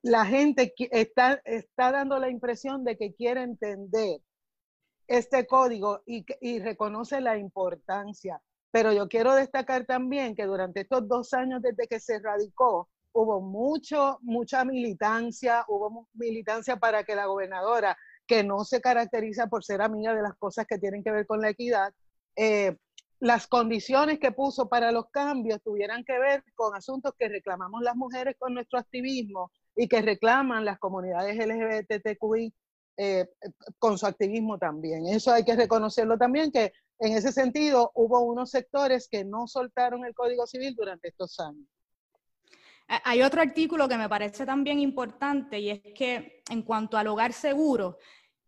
La 0.01 0.25
gente 0.25 0.73
está, 0.91 1.43
está 1.45 1.93
dando 1.93 2.19
la 2.19 2.31
impresión 2.31 2.83
de 2.83 2.97
que 2.97 3.13
quiere 3.13 3.43
entender 3.43 4.23
este 5.07 5.47
código 5.47 6.01
y, 6.07 6.25
y 6.41 6.61
reconoce 6.61 7.21
la 7.21 7.37
importancia. 7.37 8.41
Pero 8.71 8.95
yo 8.95 9.07
quiero 9.07 9.35
destacar 9.35 9.85
también 9.85 10.35
que 10.35 10.47
durante 10.47 10.81
estos 10.81 11.07
dos 11.07 11.35
años 11.35 11.61
desde 11.61 11.87
que 11.89 12.01
se 12.01 12.21
radicó, 12.21 12.89
hubo 13.13 13.41
mucho, 13.41 14.19
mucha 14.23 14.65
militancia, 14.65 15.65
hubo 15.69 16.09
militancia 16.15 16.77
para 16.77 17.05
que 17.05 17.15
la 17.15 17.27
gobernadora, 17.27 17.97
que 18.27 18.45
no 18.45 18.65
se 18.65 18.81
caracteriza 18.81 19.47
por 19.47 19.65
ser 19.65 19.83
amiga 19.83 20.15
de 20.15 20.23
las 20.23 20.35
cosas 20.35 20.67
que 20.67 20.79
tienen 20.79 21.03
que 21.03 21.11
ver 21.11 21.27
con 21.27 21.41
la 21.41 21.51
equidad, 21.51 21.93
eh, 22.37 22.77
las 23.21 23.49
condiciones 23.49 24.21
que 24.21 24.31
puso 24.31 24.69
para 24.69 24.93
los 24.93 25.11
cambios 25.11 25.61
tuvieran 25.63 26.05
que 26.05 26.19
ver 26.19 26.45
con 26.55 26.75
asuntos 26.77 27.13
que 27.19 27.29
reclamamos 27.29 27.83
las 27.83 27.97
mujeres 27.97 28.37
con 28.39 28.55
nuestro 28.55 28.79
activismo 28.79 29.51
y 29.75 29.89
que 29.89 30.03
reclaman 30.03 30.65
las 30.65 30.79
comunidades 30.79 31.37
LGBTQI 31.37 32.55
eh, 32.97 33.29
con 33.79 33.99
su 33.99 34.07
activismo 34.07 34.59
también. 34.59 35.07
Eso 35.07 35.33
hay 35.33 35.45
que 35.45 35.57
reconocerlo 35.57 36.17
también, 36.17 36.53
que 36.53 36.73
en 37.01 37.17
ese 37.17 37.33
sentido 37.33 37.93
hubo 37.95 38.21
unos 38.21 38.51
sectores 38.51 39.09
que 39.09 39.25
no 39.25 39.47
soltaron 39.47 40.05
el 40.05 40.15
Código 40.15 40.47
Civil 40.47 40.75
durante 40.77 41.09
estos 41.09 41.39
años. 41.41 41.67
Hay 42.89 43.23
otro 43.23 43.43
artículo 43.43 43.87
que 43.87 43.99
me 43.99 44.09
parece 44.09 44.47
también 44.47 44.81
importante 44.81 45.59
y 45.59 45.71
es 45.71 45.81
que 45.95 46.43
en 46.49 46.63
cuanto 46.63 46.97
al 46.97 47.07
hogar 47.09 47.35
seguro, 47.35 47.99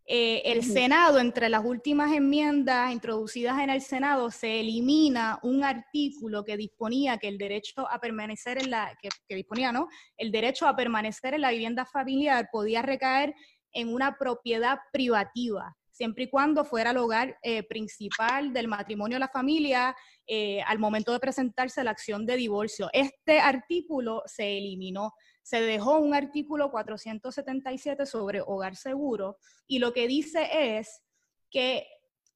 eh, 0.06 0.42
el 0.46 0.64
Senado, 0.64 1.20
entre 1.20 1.48
las 1.48 1.64
últimas 1.64 2.12
enmiendas 2.12 2.90
introducidas 2.90 3.60
en 3.60 3.70
el 3.70 3.80
Senado, 3.80 4.30
se 4.30 4.58
elimina 4.60 5.38
un 5.42 5.62
artículo 5.62 6.44
que 6.44 6.56
disponía 6.56 7.18
que 7.18 7.28
el 7.28 7.38
derecho 7.38 7.88
a 7.88 8.00
permanecer 8.00 8.58
en 8.58 8.70
la, 8.70 8.98
que, 9.00 9.08
que 9.28 9.36
disponía, 9.36 9.70
¿no? 9.70 9.88
El 10.16 10.32
derecho 10.32 10.66
a 10.66 10.74
permanecer 10.74 11.34
en 11.34 11.42
la 11.42 11.50
vivienda 11.50 11.84
familiar 11.84 12.48
podía 12.50 12.82
recaer 12.82 13.34
en 13.72 13.94
una 13.94 14.16
propiedad 14.16 14.78
privativa 14.92 15.76
siempre 16.00 16.24
y 16.24 16.30
cuando 16.30 16.64
fuera 16.64 16.92
el 16.92 16.96
hogar 16.96 17.38
eh, 17.42 17.62
principal 17.62 18.54
del 18.54 18.68
matrimonio 18.68 19.16
de 19.16 19.20
la 19.20 19.28
familia 19.28 19.94
eh, 20.26 20.62
al 20.62 20.78
momento 20.78 21.12
de 21.12 21.20
presentarse 21.20 21.84
la 21.84 21.90
acción 21.90 22.24
de 22.24 22.36
divorcio. 22.36 22.88
Este 22.94 23.38
artículo 23.38 24.22
se 24.24 24.56
eliminó. 24.56 25.12
Se 25.42 25.60
dejó 25.60 25.98
un 25.98 26.14
artículo 26.14 26.70
477 26.70 28.06
sobre 28.06 28.40
hogar 28.40 28.76
seguro 28.76 29.36
y 29.66 29.78
lo 29.78 29.92
que 29.92 30.08
dice 30.08 30.78
es 30.78 31.02
que 31.50 31.86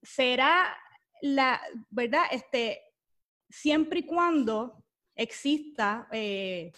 será 0.02 0.76
la, 1.22 1.58
¿verdad? 1.88 2.24
Este, 2.32 2.82
siempre 3.48 4.00
y 4.00 4.06
cuando 4.06 4.84
exista 5.16 6.06
eh, 6.12 6.70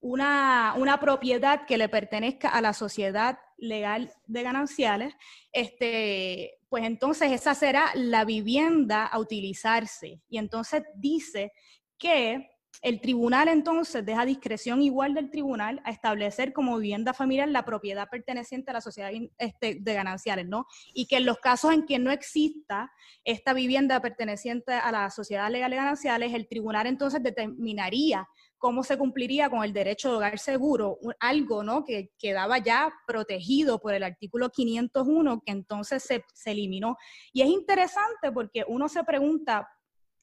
una, 0.00 0.72
una, 0.78 0.98
propiedad 0.98 1.66
que 1.66 1.76
le 1.76 1.90
pertenezca 1.90 2.48
a 2.48 2.62
la 2.62 2.72
sociedad 2.72 3.38
legal 3.56 4.12
de 4.26 4.42
gananciales, 4.42 5.14
este, 5.52 6.58
pues 6.68 6.84
entonces 6.84 7.32
esa 7.32 7.54
será 7.54 7.90
la 7.94 8.24
vivienda 8.24 9.06
a 9.06 9.18
utilizarse. 9.18 10.20
Y 10.28 10.38
entonces 10.38 10.82
dice 10.96 11.52
que 11.98 12.48
el 12.82 13.00
tribunal 13.00 13.48
entonces 13.48 14.04
deja 14.04 14.24
discreción 14.24 14.82
igual 14.82 15.14
del 15.14 15.30
tribunal 15.30 15.80
a 15.84 15.90
establecer 15.90 16.52
como 16.52 16.78
vivienda 16.78 17.14
familiar 17.14 17.48
la 17.48 17.64
propiedad 17.64 18.08
perteneciente 18.08 18.70
a 18.70 18.74
la 18.74 18.80
sociedad 18.80 19.10
este, 19.38 19.78
de 19.80 19.94
gananciales, 19.94 20.46
¿no? 20.46 20.66
Y 20.92 21.06
que 21.06 21.16
en 21.16 21.26
los 21.26 21.38
casos 21.38 21.72
en 21.72 21.86
que 21.86 21.98
no 21.98 22.10
exista 22.10 22.90
esta 23.24 23.52
vivienda 23.52 24.00
perteneciente 24.00 24.72
a 24.72 24.90
la 24.92 25.10
sociedad 25.10 25.50
legal 25.50 25.70
de 25.70 25.76
gananciales, 25.76 26.34
el 26.34 26.48
tribunal 26.48 26.86
entonces 26.86 27.22
determinaría 27.22 28.28
cómo 28.64 28.82
se 28.82 28.96
cumpliría 28.96 29.50
con 29.50 29.62
el 29.62 29.74
derecho 29.74 30.08
de 30.08 30.16
hogar 30.16 30.38
seguro, 30.38 30.98
algo 31.20 31.62
¿no? 31.62 31.84
que 31.84 32.12
quedaba 32.18 32.56
ya 32.56 32.90
protegido 33.06 33.78
por 33.78 33.92
el 33.92 34.02
artículo 34.02 34.48
501, 34.48 35.42
que 35.44 35.52
entonces 35.52 36.02
se, 36.02 36.24
eliminó. 36.46 36.96
Y 37.34 37.42
es 37.42 37.48
interesante 37.48 38.32
porque 38.32 38.64
uno 38.66 38.88
se 38.88 39.04
pregunta, 39.04 39.68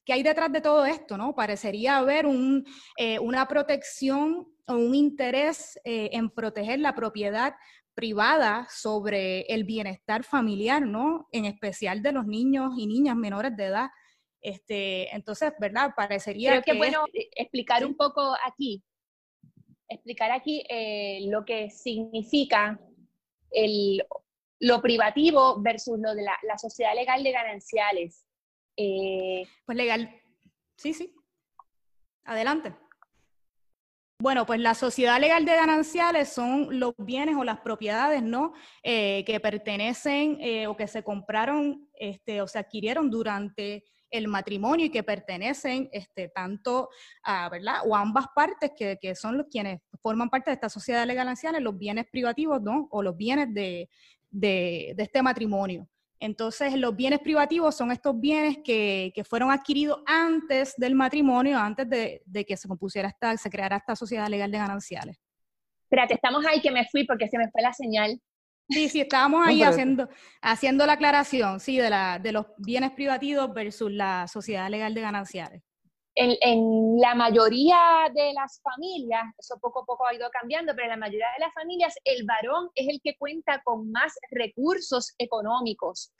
¿qué 0.04 0.14
hay 0.14 0.24
detrás 0.24 0.50
de 0.50 0.60
todo 0.60 0.84
esto? 0.84 1.16
¿no? 1.16 1.36
Parecería 1.36 1.98
haber 1.98 2.26
un, 2.26 2.66
eh, 2.96 3.20
una 3.20 3.46
protección 3.46 4.48
o 4.66 4.74
un 4.74 4.96
interés 4.96 5.78
eh, 5.84 6.10
en 6.12 6.28
proteger 6.28 6.80
la 6.80 6.96
propiedad 6.96 7.54
privada 7.94 8.66
sobre 8.68 9.42
el 9.42 9.62
bienestar 9.62 10.24
familiar, 10.24 10.82
¿no? 10.82 11.28
En 11.30 11.44
especial 11.44 12.02
de 12.02 12.10
los 12.10 12.26
niños 12.26 12.72
y 12.76 12.88
niñas 12.88 13.14
menores 13.14 13.56
de 13.56 13.66
edad. 13.66 13.90
Este, 14.42 15.14
entonces, 15.14 15.52
¿verdad? 15.60 15.92
Parecería 15.96 16.50
Creo 16.50 16.62
que, 16.62 16.72
es 16.72 16.78
bueno 16.78 17.04
eh, 17.14 17.30
explicar 17.36 17.86
un 17.86 17.96
poco 17.96 18.34
aquí, 18.44 18.82
explicar 19.88 20.32
aquí 20.32 20.64
eh, 20.68 21.20
lo 21.28 21.44
que 21.44 21.70
significa 21.70 22.80
el, 23.52 24.04
lo 24.58 24.82
privativo 24.82 25.62
versus 25.62 25.96
lo 26.00 26.16
de 26.16 26.24
la, 26.24 26.58
sociedad 26.58 26.92
legal 26.96 27.22
de 27.22 27.30
gananciales. 27.30 28.26
Eh, 28.76 29.46
pues 29.64 29.78
legal, 29.78 30.20
sí, 30.76 30.92
sí. 30.92 31.14
Adelante. 32.24 32.74
Bueno, 34.20 34.44
pues 34.44 34.60
la 34.60 34.74
sociedad 34.74 35.20
legal 35.20 35.44
de 35.44 35.54
gananciales 35.54 36.28
son 36.28 36.78
los 36.78 36.94
bienes 36.96 37.36
o 37.36 37.42
las 37.42 37.60
propiedades, 37.60 38.22
¿no? 38.22 38.52
que 38.84 39.40
pertenecen 39.42 40.38
o 40.68 40.76
que 40.76 40.86
se 40.86 41.02
compraron 41.02 41.88
este, 41.94 42.40
o 42.40 42.46
se 42.46 42.60
adquirieron 42.60 43.10
durante 43.10 43.82
el 44.12 44.28
matrimonio 44.28 44.86
y 44.86 44.90
que 44.90 45.02
pertenecen 45.02 45.88
este, 45.92 46.28
tanto 46.28 46.90
a, 47.24 47.48
¿verdad? 47.48 47.80
O 47.86 47.96
ambas 47.96 48.26
partes 48.34 48.70
que, 48.76 48.98
que, 49.00 49.14
son 49.14 49.38
los 49.38 49.46
quienes 49.48 49.80
forman 50.00 50.30
parte 50.30 50.50
de 50.50 50.54
esta 50.54 50.68
sociedad 50.68 51.06
legal 51.06 51.26
anciana, 51.26 51.58
los 51.58 51.76
bienes 51.76 52.06
privativos, 52.10 52.62
¿no? 52.62 52.88
O 52.90 53.02
los 53.02 53.16
bienes 53.16 53.52
de, 53.52 53.88
de, 54.30 54.92
de 54.96 55.02
este 55.02 55.22
matrimonio. 55.22 55.88
Entonces, 56.20 56.74
los 56.74 56.94
bienes 56.94 57.18
privativos 57.18 57.74
son 57.74 57.90
estos 57.90 58.18
bienes 58.20 58.58
que, 58.62 59.10
que 59.12 59.24
fueron 59.24 59.50
adquiridos 59.50 60.02
antes 60.06 60.74
del 60.76 60.94
matrimonio, 60.94 61.58
antes 61.58 61.90
de, 61.90 62.22
de, 62.24 62.44
que 62.44 62.56
se 62.56 62.68
compusiera 62.68 63.08
esta, 63.08 63.36
se 63.36 63.50
creara 63.50 63.78
esta 63.78 63.96
sociedad 63.96 64.28
legal 64.28 64.52
de 64.52 64.58
gananciales. 64.58 65.18
Espérate, 65.82 66.14
estamos 66.14 66.46
ahí 66.46 66.60
que 66.60 66.70
me 66.70 66.86
fui 66.92 67.04
porque 67.04 67.26
se 67.28 67.38
me 67.38 67.50
fue 67.50 67.60
la 67.62 67.72
señal. 67.72 68.20
Sí, 68.68 68.88
sí, 68.88 69.00
estábamos 69.00 69.46
ahí 69.46 69.62
haciendo, 69.62 70.08
haciendo 70.40 70.86
la 70.86 70.94
aclaración, 70.94 71.60
sí, 71.60 71.78
de, 71.78 71.90
la, 71.90 72.18
de 72.18 72.32
los 72.32 72.46
bienes 72.58 72.92
privativos 72.92 73.52
versus 73.52 73.90
la 73.90 74.26
sociedad 74.28 74.70
legal 74.70 74.94
de 74.94 75.00
gananciales. 75.00 75.62
En, 76.14 76.36
en, 76.42 77.00
la 77.00 77.14
mayoría 77.14 77.78
de 78.14 78.32
las 78.34 78.60
familias, 78.62 79.22
eso 79.38 79.58
poco 79.60 79.80
a 79.80 79.84
poco 79.84 80.06
ha 80.06 80.14
ido 80.14 80.28
cambiando, 80.30 80.72
pero 80.74 80.84
en 80.84 80.90
la 80.90 81.06
mayoría 81.06 81.26
de 81.38 81.44
las 81.44 81.54
familias 81.54 81.94
el 82.04 82.26
varón 82.26 82.68
es 82.74 82.86
el 82.88 83.00
que 83.02 83.16
cuenta 83.16 83.62
con 83.64 83.90
más 83.90 84.12
recursos 84.30 85.14
económicos. 85.18 86.12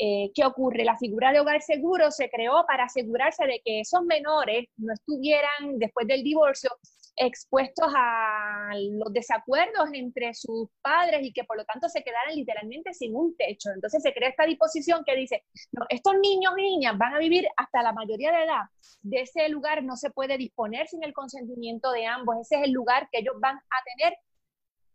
Eh, 0.00 0.30
¿Qué 0.32 0.44
ocurre? 0.44 0.84
La 0.84 0.96
figura 0.96 1.32
de 1.32 1.40
hogar 1.40 1.60
seguro 1.60 2.10
se 2.12 2.30
creó 2.30 2.64
para 2.68 2.84
asegurarse 2.84 3.46
de 3.46 3.60
que 3.64 3.80
esos 3.80 4.02
menores 4.02 4.66
no 4.76 4.92
estuvieran 4.92 5.78
después 5.78 6.06
del 6.06 6.22
divorcio 6.22 6.70
expuestos 7.18 7.92
a 7.94 8.70
los 8.76 9.12
desacuerdos 9.12 9.88
entre 9.92 10.34
sus 10.34 10.68
padres 10.80 11.20
y 11.22 11.32
que 11.32 11.44
por 11.44 11.56
lo 11.56 11.64
tanto 11.64 11.88
se 11.88 12.02
quedaran 12.02 12.34
literalmente 12.34 12.94
sin 12.94 13.14
un 13.14 13.36
techo. 13.36 13.70
Entonces 13.74 14.02
se 14.02 14.12
crea 14.12 14.30
esta 14.30 14.44
disposición 14.44 15.02
que 15.04 15.16
dice, 15.16 15.44
no, 15.72 15.84
estos 15.88 16.14
niños 16.20 16.54
y 16.56 16.62
niñas 16.62 16.96
van 16.96 17.14
a 17.14 17.18
vivir 17.18 17.46
hasta 17.56 17.82
la 17.82 17.92
mayoría 17.92 18.32
de 18.32 18.44
edad. 18.44 18.62
De 19.02 19.22
ese 19.22 19.48
lugar 19.48 19.82
no 19.82 19.96
se 19.96 20.10
puede 20.10 20.38
disponer 20.38 20.88
sin 20.88 21.02
el 21.02 21.12
consentimiento 21.12 21.90
de 21.92 22.06
ambos. 22.06 22.36
Ese 22.40 22.56
es 22.56 22.62
el 22.64 22.72
lugar 22.72 23.08
que 23.10 23.20
ellos 23.20 23.34
van 23.40 23.56
a 23.56 23.96
tener 23.96 24.16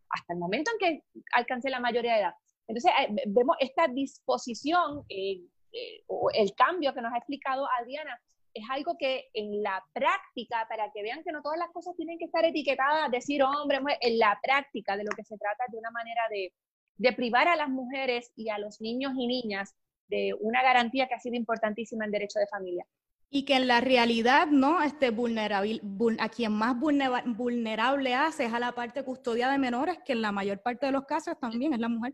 hasta 0.10 0.34
el 0.34 0.40
momento 0.40 0.72
en 0.72 0.78
que 0.80 1.04
alcance 1.34 1.70
la 1.70 1.80
mayoría 1.80 2.14
de 2.14 2.20
edad. 2.22 2.34
Entonces 2.68 2.92
eh, 3.02 3.24
vemos 3.28 3.58
esta 3.60 3.88
disposición 3.88 5.04
eh, 5.10 5.42
eh, 5.72 6.04
o 6.08 6.30
el 6.34 6.54
cambio 6.56 6.94
que 6.94 7.02
nos 7.02 7.14
ha 7.14 7.18
explicado 7.18 7.68
Adriana 7.80 8.20
es 8.54 8.64
algo 8.70 8.96
que 8.98 9.30
en 9.34 9.64
la 9.64 9.84
práctica, 9.94 10.66
para 10.70 10.92
que 10.92 11.02
vean 11.02 11.24
que 11.24 11.32
no 11.32 11.42
todas 11.42 11.58
las 11.58 11.72
cosas 11.72 11.96
tienen 11.96 12.20
que 12.20 12.26
estar 12.26 12.46
etiquetadas, 12.46 13.10
decir 13.12 13.42
hombre, 13.44 13.80
mujer, 13.80 13.98
en 14.02 14.20
la 14.20 14.40
práctica 14.42 14.96
de 14.96 15.04
lo 15.04 15.12
que 15.16 15.24
se 15.24 15.38
trata 15.38 15.64
de 15.72 15.78
una 15.78 15.92
manera 15.92 16.22
de, 16.30 16.54
de 16.98 17.14
privar 17.14 17.48
a 17.48 17.56
las 17.56 17.70
mujeres 17.70 18.32
y 18.36 18.50
a 18.50 18.60
los 18.60 18.80
niños 18.80 19.14
y 19.18 19.28
niñas 19.28 19.76
de 20.08 20.36
una 20.40 20.62
garantía 20.62 21.08
que 21.08 21.16
ha 21.16 21.20
sido 21.20 21.36
importantísima 21.36 22.06
en 22.06 22.12
derecho 22.12 22.40
de 22.40 22.48
familia. 22.48 22.86
Y 23.30 23.46
que 23.46 23.56
en 23.56 23.68
la 23.68 23.82
realidad, 23.82 24.46
¿no? 24.46 24.84
Este 24.84 25.10
vulnerable, 25.10 25.82
a 26.20 26.30
quien 26.30 26.52
más 26.52 26.76
vulnerable 26.80 28.14
hace 28.14 28.46
es 28.46 28.54
a 28.54 28.60
la 28.60 28.74
parte 28.74 29.04
custodia 29.04 29.50
de 29.50 29.58
menores, 29.58 29.98
que 30.06 30.14
en 30.14 30.22
la 30.22 30.32
mayor 30.32 30.62
parte 30.62 30.86
de 30.86 30.92
los 30.92 31.06
casos 31.06 31.40
también 31.40 31.74
es 31.74 31.80
la 31.80 31.90
mujer. 31.90 32.14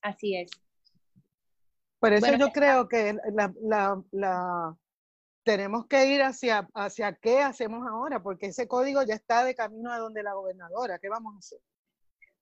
Así 0.00 0.36
es. 0.36 0.52
Por 1.98 2.12
eso 2.12 2.32
yo 2.36 2.50
creo 2.52 2.88
que 2.88 3.16
la, 3.32 3.52
la 4.12 4.76
tenemos 5.48 5.86
que 5.86 6.04
ir 6.04 6.20
hacia, 6.20 6.68
hacia 6.74 7.14
qué 7.14 7.40
hacemos 7.40 7.88
ahora, 7.88 8.22
porque 8.22 8.48
ese 8.48 8.68
código 8.68 9.02
ya 9.02 9.14
está 9.14 9.44
de 9.44 9.54
camino 9.54 9.90
a 9.90 9.96
donde 9.96 10.22
la 10.22 10.34
gobernadora. 10.34 10.98
¿Qué 10.98 11.08
vamos 11.08 11.34
a 11.34 11.38
hacer? 11.38 11.58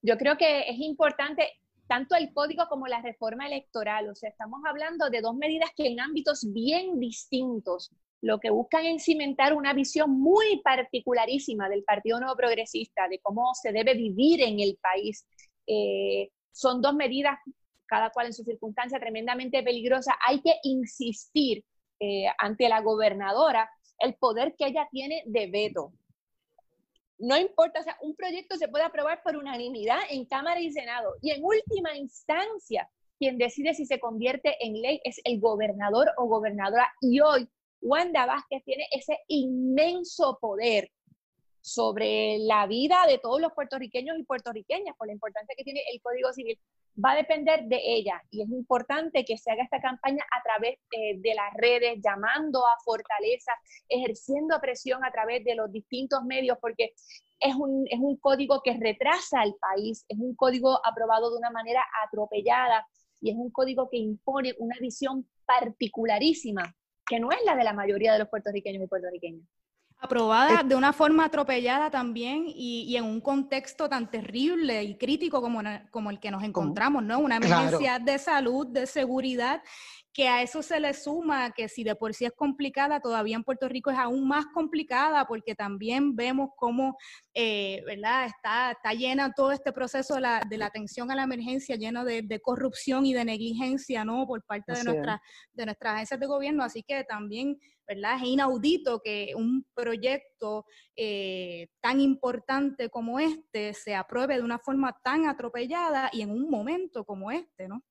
Yo 0.02 0.18
creo 0.18 0.36
que 0.36 0.68
es 0.68 0.80
importante 0.80 1.48
tanto 1.86 2.16
el 2.16 2.32
código 2.34 2.64
como 2.68 2.88
la 2.88 3.00
reforma 3.02 3.46
electoral. 3.46 4.08
O 4.08 4.16
sea, 4.16 4.28
estamos 4.28 4.60
hablando 4.66 5.08
de 5.08 5.20
dos 5.20 5.36
medidas 5.36 5.70
que 5.76 5.86
en 5.86 6.00
ámbitos 6.00 6.52
bien 6.52 6.98
distintos 6.98 7.92
lo 8.22 8.40
que 8.40 8.50
buscan 8.50 8.84
es 8.86 9.04
cimentar 9.04 9.54
una 9.54 9.72
visión 9.72 10.10
muy 10.10 10.60
particularísima 10.64 11.68
del 11.68 11.84
Partido 11.84 12.18
Nuevo 12.18 12.34
Progresista, 12.34 13.06
de 13.08 13.20
cómo 13.20 13.54
se 13.54 13.70
debe 13.70 13.94
vivir 13.94 14.40
en 14.40 14.58
el 14.58 14.78
país. 14.82 15.24
Eh, 15.64 16.30
son 16.50 16.82
dos 16.82 16.96
medidas, 16.96 17.38
cada 17.86 18.10
cual 18.10 18.26
en 18.26 18.32
su 18.32 18.42
circunstancia, 18.42 18.98
tremendamente 18.98 19.62
peligrosas. 19.62 20.16
Hay 20.26 20.40
que 20.40 20.54
insistir 20.64 21.62
eh, 22.00 22.26
ante 22.38 22.68
la 22.68 22.80
gobernadora 22.80 23.70
el 23.98 24.14
poder 24.14 24.54
que 24.58 24.66
ella 24.66 24.88
tiene 24.90 25.22
de 25.26 25.50
veto. 25.50 25.92
No 27.18 27.38
importa, 27.38 27.80
o 27.80 27.82
sea, 27.82 27.96
un 28.02 28.14
proyecto 28.14 28.56
se 28.56 28.68
puede 28.68 28.84
aprobar 28.84 29.22
por 29.22 29.36
unanimidad 29.36 30.00
en 30.10 30.26
Cámara 30.26 30.60
y 30.60 30.70
Senado 30.70 31.14
y 31.22 31.30
en 31.30 31.42
última 31.42 31.96
instancia 31.96 32.90
quien 33.18 33.38
decide 33.38 33.72
si 33.72 33.86
se 33.86 33.98
convierte 33.98 34.56
en 34.60 34.80
ley 34.82 35.00
es 35.04 35.20
el 35.24 35.40
gobernador 35.40 36.12
o 36.18 36.26
gobernadora 36.26 36.92
y 37.00 37.20
hoy 37.20 37.48
Wanda 37.80 38.26
Vázquez 38.26 38.62
tiene 38.64 38.86
ese 38.90 39.18
inmenso 39.28 40.38
poder 40.40 40.90
sobre 41.60 42.38
la 42.38 42.66
vida 42.66 43.06
de 43.08 43.18
todos 43.18 43.40
los 43.40 43.52
puertorriqueños 43.52 44.18
y 44.18 44.24
puertorriqueñas 44.24 44.94
por 44.96 45.06
la 45.06 45.14
importancia 45.14 45.54
que 45.56 45.64
tiene 45.64 45.82
el 45.92 46.00
Código 46.00 46.32
Civil 46.32 46.58
va 47.02 47.12
a 47.12 47.16
depender 47.16 47.64
de 47.64 47.80
ella 47.82 48.22
y 48.30 48.42
es 48.42 48.48
importante 48.48 49.24
que 49.24 49.36
se 49.36 49.50
haga 49.50 49.64
esta 49.64 49.80
campaña 49.80 50.24
a 50.30 50.42
través 50.42 50.78
eh, 50.92 51.18
de 51.18 51.34
las 51.34 51.52
redes, 51.54 52.00
llamando 52.02 52.66
a 52.66 52.78
fortaleza, 52.84 53.52
ejerciendo 53.88 54.58
presión 54.60 55.04
a 55.04 55.10
través 55.10 55.44
de 55.44 55.54
los 55.54 55.70
distintos 55.70 56.24
medios, 56.24 56.58
porque 56.60 56.94
es 57.38 57.54
un, 57.54 57.86
es 57.90 57.98
un 58.00 58.16
código 58.16 58.62
que 58.62 58.76
retrasa 58.78 59.40
al 59.40 59.54
país, 59.54 60.04
es 60.08 60.18
un 60.18 60.34
código 60.34 60.80
aprobado 60.86 61.30
de 61.30 61.38
una 61.38 61.50
manera 61.50 61.84
atropellada 62.06 62.86
y 63.20 63.30
es 63.30 63.36
un 63.36 63.50
código 63.50 63.88
que 63.90 63.98
impone 63.98 64.54
una 64.58 64.76
visión 64.80 65.28
particularísima, 65.44 66.74
que 67.06 67.20
no 67.20 67.30
es 67.30 67.38
la 67.44 67.56
de 67.56 67.64
la 67.64 67.72
mayoría 67.72 68.12
de 68.12 68.20
los 68.20 68.28
puertorriqueños 68.28 68.82
y 68.82 68.86
puertorriqueñas. 68.86 69.46
Aprobada 69.98 70.62
de 70.62 70.74
una 70.74 70.92
forma 70.92 71.24
atropellada 71.24 71.90
también 71.90 72.44
y, 72.46 72.94
en 72.96 73.04
un 73.04 73.20
contexto 73.20 73.88
tan 73.88 74.10
terrible 74.10 74.84
y 74.84 74.96
crítico 74.96 75.40
como, 75.40 75.60
como 75.90 76.10
el 76.10 76.20
que 76.20 76.30
nos 76.30 76.42
encontramos, 76.42 77.02
¿no? 77.02 77.18
Una 77.18 77.36
emergencia 77.36 77.98
de 77.98 78.18
salud, 78.18 78.66
de 78.66 78.86
seguridad 78.86 79.62
que 80.16 80.28
a 80.28 80.40
eso 80.40 80.62
se 80.62 80.80
le 80.80 80.94
suma 80.94 81.50
que 81.50 81.68
si 81.68 81.84
de 81.84 81.94
por 81.94 82.14
sí 82.14 82.24
es 82.24 82.32
complicada, 82.32 83.00
todavía 83.00 83.36
en 83.36 83.44
Puerto 83.44 83.68
Rico 83.68 83.90
es 83.90 83.98
aún 83.98 84.26
más 84.26 84.46
complicada 84.46 85.26
porque 85.26 85.54
también 85.54 86.16
vemos 86.16 86.52
cómo, 86.56 86.96
eh, 87.34 87.82
¿verdad? 87.84 88.24
Está, 88.24 88.70
está 88.70 88.94
llena 88.94 89.34
todo 89.34 89.52
este 89.52 89.74
proceso 89.74 90.14
de 90.14 90.22
la, 90.22 90.40
de 90.48 90.56
la 90.56 90.66
atención 90.66 91.10
a 91.10 91.14
la 91.14 91.24
emergencia, 91.24 91.76
lleno 91.76 92.02
de, 92.02 92.22
de, 92.22 92.40
corrupción 92.40 93.04
y 93.04 93.12
de 93.12 93.26
negligencia, 93.26 94.06
¿no? 94.06 94.26
Por 94.26 94.42
parte 94.44 94.72
de, 94.72 94.84
nuestra, 94.84 95.20
de 95.52 95.66
nuestras 95.66 95.96
agencias 95.96 96.18
de 96.18 96.26
gobierno. 96.26 96.64
Así 96.64 96.82
que 96.82 97.04
también, 97.04 97.58
¿verdad? 97.86 98.16
Es 98.16 98.22
inaudito 98.22 99.02
que 99.04 99.34
un 99.36 99.66
proyecto 99.74 100.64
eh, 100.96 101.68
tan 101.82 102.00
importante 102.00 102.88
como 102.88 103.20
este 103.20 103.74
se 103.74 103.94
apruebe 103.94 104.36
de 104.36 104.42
una 104.42 104.60
forma 104.60 104.98
tan 105.04 105.26
atropellada 105.26 106.08
y 106.10 106.22
en 106.22 106.30
un 106.30 106.48
momento 106.48 107.04
como 107.04 107.30
este, 107.30 107.68
¿no? 107.68 107.82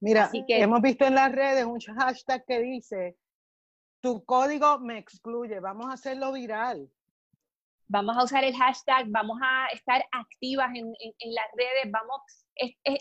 Mira, 0.00 0.30
hemos 0.32 0.80
visto 0.80 1.04
en 1.04 1.14
las 1.14 1.32
redes 1.32 1.64
un 1.64 1.80
hashtag 1.80 2.44
que 2.46 2.60
dice, 2.60 3.16
tu 4.00 4.24
código 4.24 4.78
me 4.78 4.98
excluye, 4.98 5.60
vamos 5.60 5.86
a 5.86 5.94
hacerlo 5.94 6.32
viral. 6.32 6.90
vamos 7.86 8.16
a 8.16 8.24
usar 8.24 8.44
el 8.44 8.54
hashtag, 8.54 9.06
vamos 9.08 9.38
a 9.42 9.66
estar 9.72 10.04
activas 10.12 10.70
en, 10.74 10.92
las 11.32 11.46
redes, 11.56 11.90
vamos, 11.90 12.20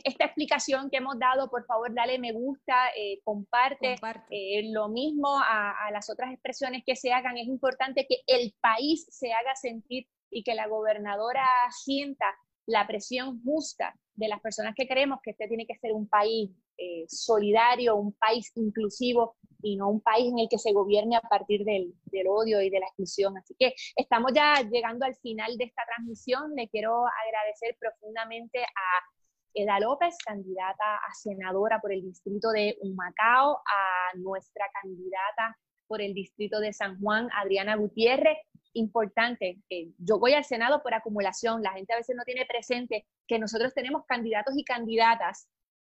esta 0.04 0.26
explicación 0.26 0.90
que 0.90 0.98
hemos 0.98 1.18
dado, 1.20 1.50
por 1.50 1.66
favor, 1.66 1.94
dale 1.94 2.20
me 2.20 2.32
gusta, 2.32 2.90
eh, 2.98 3.20
comparte, 3.24 3.96
eh, 4.30 4.72
lo 4.72 4.90
mismo 4.90 5.40
a, 5.40 5.90
las 5.92 6.10
otras 6.10 6.32
expresiones 6.32 6.84
que 6.86 6.96
se 6.96 7.12
hagan, 7.12 7.38
es 7.38 7.48
importante 7.48 8.06
que 8.08 8.18
el 8.28 8.54
país 8.62 9.06
se 9.10 9.34
haga 9.34 9.56
sentir 9.56 10.08
y 10.30 10.44
que 10.44 10.56
la 10.56 10.68
gobernadora 10.68 11.46
sienta 11.70 12.26
la 12.66 12.88
presión 12.88 13.42
justa 13.44 13.94
de 14.16 14.28
las 14.28 14.40
personas 14.42 14.74
que 14.76 14.88
creemos 14.88 15.20
que 15.24 15.32
este 15.32 15.48
tiene 15.48 15.66
que 15.66 15.76
ser 15.76 15.92
un 15.94 16.08
país 16.08 16.52
eh, 16.78 17.06
solidario, 17.08 17.96
un 17.96 18.14
país 18.14 18.52
inclusivo 18.56 19.36
y 19.62 19.76
no 19.78 19.90
un 19.90 20.02
país 20.02 20.32
en 20.32 20.40
el 20.40 20.48
que 20.50 20.58
se 20.58 20.74
gobierne 20.74 21.16
a 21.16 21.22
partir 21.22 21.64
del, 21.64 21.94
del, 22.06 22.28
odio 22.28 22.62
y 22.62 22.70
de 22.70 22.80
la 22.80 22.88
exclusión. 22.88 23.38
Así 23.38 23.56
que 23.58 23.74
estamos 23.96 24.32
ya 24.34 24.62
llegando 24.62 25.06
al 25.06 25.16
final 25.16 25.58
de 25.58 25.66
esta 25.66 25.84
transmisión. 25.86 26.54
Le 26.56 26.68
quiero 26.68 27.06
agradecer 27.08 27.78
profundamente 27.80 28.60
a 28.64 29.04
Eda 29.54 29.80
López, 29.80 30.16
candidata 30.26 30.96
a 30.96 31.14
senadora 31.14 31.80
por 31.80 31.94
el 31.94 32.02
distrito 32.02 32.50
de 32.52 32.78
Humacao, 32.82 33.58
a 33.58 34.18
nuestra 34.18 34.66
candidata 34.82 35.58
por 35.88 36.02
el 36.02 36.14
distrito 36.14 36.60
de 36.60 36.74
San 36.74 37.00
Juan, 37.00 37.30
Adriana 37.34 37.76
Gutiérrez. 37.76 38.38
Importante, 38.74 39.60
eh, 39.70 39.92
yo 39.98 40.20
voy 40.20 40.34
al 40.34 40.46
Senado 40.46 40.82
por 40.82 40.94
acumulación, 40.94 41.62
la 41.62 41.74
gente 41.74 41.94
a 41.94 41.98
veces 41.98 42.16
no 42.16 42.24
tiene 42.24 42.46
presente 42.46 43.06
que 43.28 43.40
nosotros 43.40 43.74
tenemos 43.74 44.06
candidatos 44.06 44.56
y 44.58 44.64
candidatas 44.64 45.48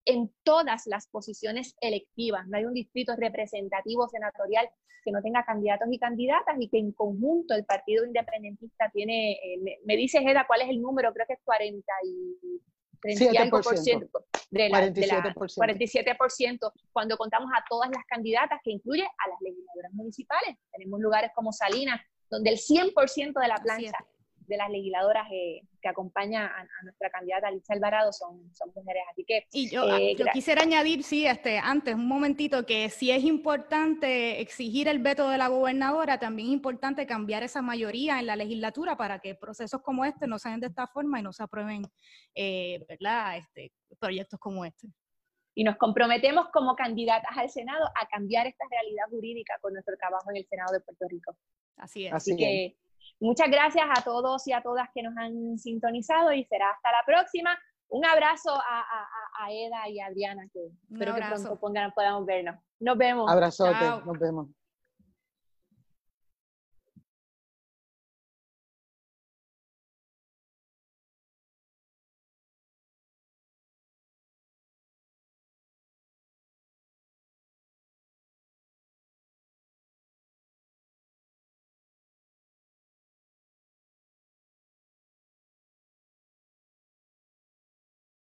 en 0.06 0.32
todas 0.42 0.86
las 0.86 1.06
posiciones 1.08 1.76
electivas. 1.80 2.46
No 2.48 2.56
hay 2.56 2.64
un 2.64 2.74
distrito 2.74 3.14
representativo 3.16 4.08
senatorial 4.08 4.68
que 5.04 5.12
no 5.12 5.22
tenga 5.22 5.44
candidatos 5.44 5.88
y 5.90 5.98
candidatas 5.98 6.56
y 6.58 6.68
que 6.68 6.78
en 6.78 6.92
conjunto 6.92 7.54
el 7.54 7.64
Partido 7.64 8.04
Independentista 8.04 8.90
tiene, 8.92 9.32
eh, 9.32 9.78
me, 9.84 9.96
dice 9.96 10.18
Eda 10.18 10.46
cuál 10.46 10.62
es 10.62 10.68
el 10.68 10.80
número, 10.80 11.12
creo 11.12 11.26
que 11.26 11.34
es 11.34 11.40
40 11.44 11.84
y 12.04 12.60
37% 13.02 14.10
de 14.50 14.68
la, 14.68 14.90
47%. 14.90 16.72
cuando 16.92 17.16
contamos 17.16 17.50
a 17.54 17.64
todas 17.68 17.88
las 17.90 18.04
candidatas 18.06 18.60
que 18.62 18.72
incluye 18.72 19.04
a 19.04 19.28
las 19.28 19.40
legisladoras 19.40 19.92
municipales. 19.92 20.56
Tenemos 20.70 21.00
lugares 21.00 21.30
como 21.34 21.52
Salinas, 21.52 22.00
donde 22.30 22.50
el 22.50 22.56
100% 22.56 23.40
de 23.40 23.48
la 23.48 23.56
plancha 23.56 23.98
de 24.50 24.56
las 24.56 24.68
legisladoras 24.68 25.26
eh, 25.32 25.62
que 25.80 25.88
acompaña 25.88 26.46
a, 26.46 26.66
nuestra 26.82 27.08
candidata 27.08 27.50
Lisa 27.50 27.72
Alvarado 27.72 28.12
son, 28.12 28.52
son 28.52 28.70
mujeres. 28.74 29.02
Así 29.10 29.24
que. 29.24 29.46
Y 29.52 29.70
yo, 29.70 29.84
eh, 29.96 30.14
yo 30.16 30.26
quisiera 30.32 30.62
añadir, 30.62 31.02
sí, 31.02 31.26
este, 31.26 31.58
antes, 31.58 31.94
un 31.94 32.06
momentito, 32.06 32.66
que 32.66 32.90
si 32.90 33.10
es 33.10 33.24
importante 33.24 34.40
exigir 34.40 34.88
el 34.88 34.98
veto 34.98 35.28
de 35.30 35.38
la 35.38 35.48
gobernadora, 35.48 36.18
también 36.18 36.48
es 36.48 36.54
importante 36.54 37.06
cambiar 37.06 37.42
esa 37.42 37.62
mayoría 37.62 38.18
en 38.18 38.26
la 38.26 38.36
legislatura 38.36 38.96
para 38.96 39.20
que 39.20 39.34
procesos 39.34 39.80
como 39.82 40.04
este 40.04 40.26
no 40.26 40.38
se 40.38 40.50
den 40.50 40.60
de 40.60 40.66
esta 40.66 40.86
forma 40.86 41.20
y 41.20 41.22
no 41.22 41.32
se 41.32 41.44
aprueben, 41.44 41.82
eh, 42.34 42.84
¿verdad? 42.88 43.38
Este, 43.38 43.72
proyectos 43.98 44.38
como 44.38 44.64
este 44.64 44.88
y 45.54 45.64
nos 45.64 45.76
comprometemos 45.76 46.48
como 46.52 46.74
candidatas 46.76 47.36
al 47.36 47.50
Senado 47.50 47.84
a 48.00 48.06
cambiar 48.06 48.46
esta 48.46 48.64
realidad 48.70 49.04
jurídica 49.10 49.58
con 49.60 49.72
nuestro 49.72 49.96
trabajo 49.96 50.30
en 50.30 50.36
el 50.36 50.46
Senado 50.46 50.72
de 50.72 50.80
Puerto 50.80 51.06
Rico. 51.08 51.36
Así 51.80 52.06
es. 52.06 52.12
Así, 52.12 52.36
que 52.36 52.76
Muchas 53.20 53.50
gracias 53.50 53.84
a 53.86 54.02
todos 54.02 54.46
y 54.46 54.52
a 54.52 54.62
todas 54.62 54.88
que 54.94 55.02
nos 55.02 55.14
han 55.16 55.58
sintonizado 55.58 56.32
y 56.32 56.42
será 56.44 56.70
hasta 56.70 56.90
la 56.90 57.02
próxima. 57.04 57.58
Un 57.88 58.04
abrazo 58.06 58.54
a, 58.54 59.50
Eda 59.50 59.88
y 59.88 60.00
a 60.00 60.06
Adriana, 60.06 60.48
que 60.52 60.70
espero 60.90 61.14
que 61.14 61.22
pronto 61.22 61.92
podamos 61.94 62.24
vernos. 62.24 62.56
Nos 62.78 62.96
vemos. 62.96 63.30
Abrazote, 63.30 63.84
nos 64.06 64.18
vemos. 64.18 64.48